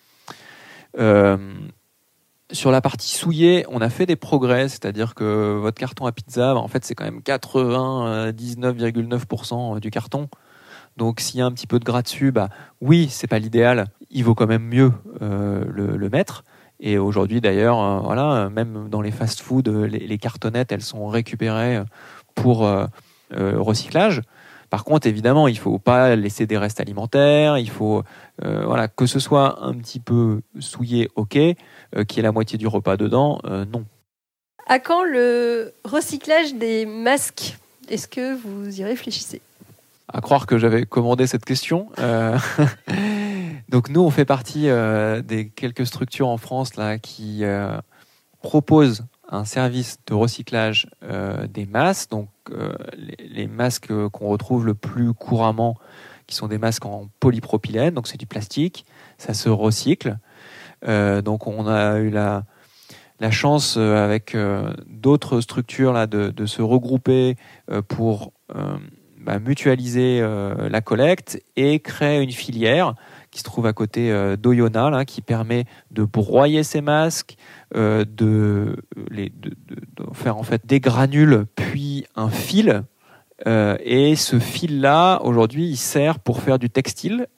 Sur 2.52 2.72
la 2.72 2.80
partie 2.80 3.16
souillée, 3.16 3.64
on 3.68 3.80
a 3.80 3.88
fait 3.90 4.06
des 4.06 4.16
progrès, 4.16 4.68
c'est-à-dire 4.68 5.14
que 5.14 5.56
votre 5.60 5.78
carton 5.78 6.06
à 6.06 6.12
pizza, 6.12 6.56
en 6.56 6.66
fait, 6.66 6.84
c'est 6.84 6.96
quand 6.96 7.04
même 7.04 7.20
99,9% 7.20 9.78
du 9.78 9.92
carton. 9.92 10.28
Donc, 10.96 11.20
s'il 11.20 11.38
y 11.38 11.42
a 11.42 11.46
un 11.46 11.52
petit 11.52 11.68
peu 11.68 11.78
de 11.78 11.84
gras 11.84 12.02
dessus, 12.02 12.32
bah 12.32 12.48
oui, 12.80 13.06
c'est 13.08 13.28
pas 13.28 13.38
l'idéal. 13.38 13.86
Il 14.10 14.24
vaut 14.24 14.34
quand 14.34 14.48
même 14.48 14.64
mieux 14.64 14.92
euh, 15.22 15.64
le, 15.68 16.10
mettre. 16.10 16.42
Et 16.80 16.98
aujourd'hui, 16.98 17.40
d'ailleurs, 17.40 17.80
euh, 17.80 18.00
voilà, 18.00 18.50
même 18.50 18.88
dans 18.88 19.00
les 19.00 19.12
fast-food, 19.12 19.68
les, 19.68 20.18
cartonnettes, 20.18 20.72
elles 20.72 20.82
sont 20.82 21.06
récupérées 21.06 21.84
pour 22.34 22.66
euh, 22.66 22.86
recyclage. 23.32 24.22
Par 24.70 24.84
contre, 24.84 25.08
évidemment, 25.08 25.48
il 25.48 25.54
ne 25.54 25.58
faut 25.58 25.78
pas 25.78 26.14
laisser 26.14 26.46
des 26.46 26.56
restes 26.56 26.80
alimentaires. 26.80 27.58
Il 27.58 27.70
faut, 27.70 28.04
voilà, 28.40 28.86
que 28.86 29.06
ce 29.06 29.18
soit 29.18 29.64
un 29.64 29.74
petit 29.74 29.98
peu 29.98 30.42
souillé, 30.60 31.08
ok. 31.16 31.38
Euh, 31.96 32.04
qui 32.04 32.20
est 32.20 32.22
la 32.22 32.30
moitié 32.30 32.56
du 32.56 32.68
repas 32.68 32.96
dedans, 32.96 33.40
euh, 33.46 33.64
non. 33.64 33.84
À 34.68 34.78
quand 34.78 35.02
le 35.02 35.74
recyclage 35.84 36.54
des 36.54 36.86
masques? 36.86 37.58
Est-ce 37.88 38.06
que 38.06 38.36
vous 38.36 38.80
y 38.80 38.84
réfléchissez? 38.84 39.42
À 40.12 40.20
croire 40.20 40.46
que 40.46 40.56
j'avais 40.56 40.86
commandé 40.86 41.26
cette 41.26 41.44
question. 41.44 41.88
Euh, 41.98 42.38
donc 43.68 43.88
nous, 43.88 44.02
on 44.02 44.10
fait 44.10 44.24
partie 44.24 44.68
des 45.24 45.48
quelques 45.48 45.86
structures 45.86 46.28
en 46.28 46.36
France 46.36 46.76
là 46.76 46.98
qui 46.98 47.42
proposent 48.42 49.04
un 49.30 49.44
service 49.44 49.98
de 50.06 50.14
recyclage 50.14 50.88
des 51.48 51.64
masques. 51.64 52.10
Donc 52.10 52.28
les, 53.18 53.46
masques 53.46 53.92
qu'on 54.08 54.28
retrouve 54.28 54.66
le 54.66 54.74
plus 54.74 55.14
couramment, 55.14 55.76
qui 56.26 56.36
sont 56.36 56.48
des 56.48 56.58
masques 56.58 56.86
en 56.86 57.08
polypropylène, 57.18 57.94
donc 57.94 58.06
c'est 58.06 58.18
du 58.18 58.26
plastique, 58.26 58.86
ça 59.18 59.34
se 59.34 59.48
recycle. 59.48 60.18
Euh, 60.86 61.20
donc 61.20 61.46
on 61.46 61.66
a 61.66 61.98
eu 61.98 62.10
la, 62.10 62.44
chance 63.30 63.76
euh, 63.76 64.02
avec 64.02 64.34
euh, 64.34 64.72
d'autres 64.86 65.40
structures 65.40 65.92
là, 65.92 66.06
de, 66.06 66.30
de 66.30 66.46
se 66.46 66.62
regrouper 66.62 67.36
pour 67.88 68.32
bah, 69.18 69.38
mutualiser 69.38 70.20
la 70.22 70.80
collecte 70.80 71.42
et 71.56 71.80
créer 71.80 72.22
une 72.22 72.32
filière 72.32 72.94
qui 73.30 73.38
se 73.38 73.44
trouve 73.44 73.66
à 73.66 73.72
côté 73.72 74.12
d'Oyonnax, 74.36 74.90
là, 74.90 75.04
qui 75.04 75.20
permet 75.20 75.64
de 75.90 76.04
broyer 76.04 76.62
ces 76.64 76.80
masques, 76.80 77.36
de, 77.74 78.76
les, 79.10 79.30
de, 79.30 79.52
faire 80.12 80.36
en 80.36 80.42
fait 80.42 80.66
des 80.66 80.80
granules 80.80 81.46
puis 81.54 82.06
un 82.16 82.28
fil. 82.28 82.82
et 83.46 84.16
ce 84.16 84.38
fil-là, 84.40 85.20
aujourd'hui, 85.22 85.68
il 85.68 85.76
sert 85.76 86.18
pour 86.18 86.42
faire 86.42 86.58
du 86.58 86.70
textile 86.70 87.28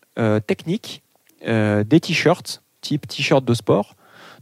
technique, 0.46 1.02
des 1.46 2.00
t-shirts 2.00 2.62
type 2.83 3.07
t-shirt 3.07 3.42
de 3.44 3.55
sport. 3.55 3.94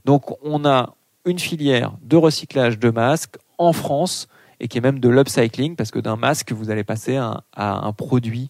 Donc 0.05 0.37
on 0.43 0.65
a 0.65 0.95
une 1.25 1.39
filière 1.39 1.93
de 2.03 2.17
recyclage 2.17 2.79
de 2.79 2.91
masques 2.91 3.37
en 3.59 3.73
France 3.73 4.27
et 4.59 4.67
qui 4.67 4.79
est 4.79 4.81
même 4.81 4.99
de 4.99 5.09
l'upcycling 5.09 5.77
parce 5.77 5.91
que 5.91 6.01
d'un 6.01 6.17
masque 6.17 6.53
vous 6.53 6.71
allez 6.71 6.85
passer 6.85 7.17
à, 7.17 7.45
un 7.55 7.93
produit 7.93 8.49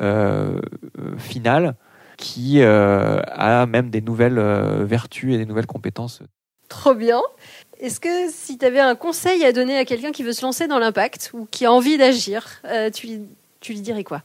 euh, 0.00 0.60
euh, 0.98 1.16
final 1.16 1.76
qui 2.18 2.60
euh, 2.60 3.20
a 3.26 3.64
même 3.64 3.88
des 3.88 4.02
nouvelles 4.02 4.38
vertus 4.84 5.34
et 5.34 5.38
des 5.38 5.46
nouvelles 5.46 5.66
compétences. 5.66 6.22
Trop 6.68 6.94
bien. 6.94 7.22
Est-ce 7.80 8.00
que 8.00 8.30
si 8.30 8.58
tu 8.58 8.66
avais 8.66 8.80
un 8.80 8.94
conseil 8.94 9.42
à 9.44 9.52
donner 9.52 9.78
à 9.78 9.86
quelqu'un 9.86 10.12
qui 10.12 10.22
veut 10.22 10.32
se 10.32 10.42
lancer 10.42 10.66
dans 10.66 10.78
l'impact 10.78 11.30
ou 11.32 11.48
qui 11.50 11.64
a 11.64 11.72
envie 11.72 11.96
d'agir, 11.96 12.60
tu, 12.92 13.20
tu 13.60 13.72
lui 13.72 13.80
dirais 13.80 14.04
quoi? 14.04 14.22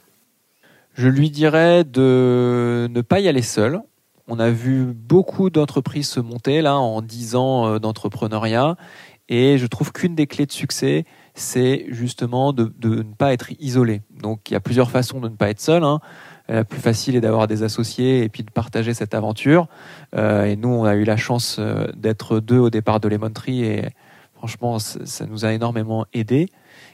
Je 0.95 1.07
lui 1.07 1.29
dirais 1.29 1.85
de 1.85 2.89
ne 2.91 3.01
pas 3.01 3.21
y 3.21 3.29
aller 3.29 3.41
seul 3.41 3.81
on 4.27 4.39
a 4.39 4.49
vu 4.49 4.85
beaucoup 4.85 5.49
d'entreprises 5.49 6.07
se 6.07 6.19
monter 6.19 6.61
là 6.61 6.77
en 6.77 7.01
10 7.01 7.35
ans 7.35 7.67
euh, 7.67 7.79
d'entrepreneuriat 7.79 8.77
et 9.29 9.57
je 9.57 9.67
trouve 9.67 9.91
qu'une 9.91 10.15
des 10.15 10.27
clés 10.27 10.45
de 10.45 10.51
succès, 10.51 11.05
c'est 11.33 11.85
justement 11.89 12.53
de, 12.53 12.71
ne 12.83 13.03
pas 13.03 13.33
être 13.33 13.51
isolé. 13.59 14.01
Donc 14.21 14.49
il 14.49 14.53
y 14.53 14.55
a 14.55 14.59
plusieurs 14.59 14.91
façons 14.91 15.19
de 15.21 15.29
ne 15.29 15.35
pas 15.35 15.49
être 15.49 15.61
seul. 15.61 15.83
Hein. 15.83 15.99
La 16.53 16.63
plus 16.63 16.79
facile 16.79 17.15
est 17.15 17.21
d'avoir 17.21 17.47
des 17.47 17.63
associés 17.63 18.23
et 18.23 18.29
puis 18.29 18.43
de 18.43 18.51
partager 18.51 18.93
cette 18.93 19.15
aventure. 19.15 19.65
Euh, 20.15 20.43
et 20.43 20.55
nous, 20.55 20.69
on 20.69 20.83
a 20.83 20.93
eu 20.93 21.03
la 21.03 21.17
chance 21.17 21.57
euh, 21.57 21.87
d'être 21.95 22.39
deux 22.39 22.59
au 22.59 22.69
départ 22.69 22.99
de 22.99 23.07
Lemon 23.07 23.31
Tree 23.31 23.63
et 23.63 23.89
franchement, 24.35 24.77
ça 24.77 25.25
nous 25.25 25.45
a 25.45 25.53
énormément 25.53 26.05
aidé. 26.13 26.49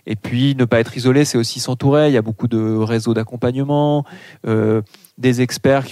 Et 0.05 0.15
puis, 0.15 0.55
ne 0.55 0.63
pas 0.63 0.79
être 0.79 0.95
isolé, 0.95 1.25
c'est 1.25 1.37
aussi 1.37 1.59
s'entourer. 1.59 2.07
Il 2.07 2.13
y 2.13 2.17
a 2.17 2.21
beaucoup 2.21 2.47
de 2.47 2.77
réseaux 2.77 3.13
d'accompagnement, 3.13 4.05
euh, 4.47 4.81
des 5.17 5.41
experts 5.41 5.85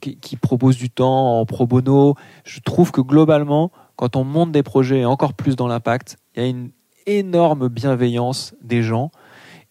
qui, 0.00 0.16
qui, 0.16 0.36
proposent 0.36 0.78
du 0.78 0.88
temps 0.88 1.38
en 1.38 1.44
pro 1.44 1.66
bono. 1.66 2.14
Je 2.44 2.60
trouve 2.60 2.92
que 2.92 3.02
globalement, 3.02 3.72
quand 3.96 4.16
on 4.16 4.24
monte 4.24 4.52
des 4.52 4.62
projets, 4.62 5.04
encore 5.04 5.34
plus 5.34 5.54
dans 5.54 5.68
l'impact, 5.68 6.16
il 6.34 6.42
y 6.42 6.46
a 6.46 6.48
une 6.48 6.70
énorme 7.06 7.68
bienveillance 7.68 8.54
des 8.62 8.82
gens 8.82 9.10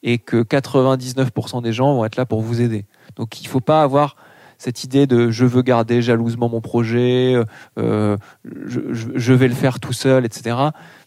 et 0.03 0.19
que 0.19 0.43
99% 0.43 1.63
des 1.63 1.73
gens 1.73 1.95
vont 1.95 2.05
être 2.05 2.17
là 2.17 2.27
pour 2.27 2.41
vous 2.41 2.61
aider. 2.61 2.85
Donc, 3.15 3.41
il 3.41 3.45
ne 3.45 3.49
faut 3.49 3.59
pas 3.59 3.83
avoir 3.83 4.15
cette 4.61 4.83
idée 4.83 5.07
de 5.07 5.31
je 5.31 5.45
veux 5.45 5.63
garder 5.63 6.03
jalousement 6.03 6.47
mon 6.47 6.61
projet, 6.61 7.35
euh, 7.79 8.15
je, 8.45 8.79
je, 9.15 9.33
vais 9.33 9.47
le 9.47 9.55
faire 9.55 9.79
tout 9.79 9.93
seul, 9.93 10.23
etc. 10.23 10.55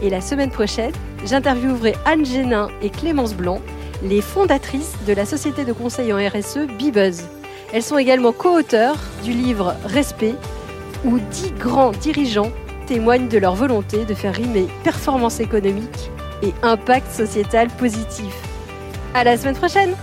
Et 0.02 0.10
la 0.10 0.20
semaine 0.20 0.52
prochaine, 0.52 0.92
j'interviewerai 1.26 1.96
Anne 2.04 2.26
Génin 2.26 2.68
et 2.82 2.90
Clémence 2.90 3.34
Blanc, 3.34 3.62
les 4.04 4.20
fondatrices 4.20 4.98
de 5.08 5.14
la 5.14 5.26
société 5.26 5.64
de 5.64 5.72
conseil 5.72 6.12
en 6.12 6.18
RSE 6.18 6.68
Bibuzz. 6.78 7.22
Elles 7.72 7.82
sont 7.82 7.98
également 7.98 8.34
co-auteurs 8.34 8.98
du 9.24 9.32
livre 9.32 9.74
Respect, 9.86 10.36
où 11.06 11.18
dix 11.32 11.52
grands 11.52 11.92
dirigeants 11.92 12.52
témoignent 12.88 13.30
de 13.30 13.38
leur 13.38 13.56
volonté 13.56 14.04
de 14.04 14.14
faire 14.14 14.36
rimer 14.36 14.68
performance 14.84 15.40
économique 15.40 16.12
et 16.42 16.54
impact 16.64 17.12
sociétal 17.12 17.68
positif. 17.78 18.34
À 19.14 19.24
la 19.24 19.38
semaine 19.38 19.56
prochaine! 19.56 19.96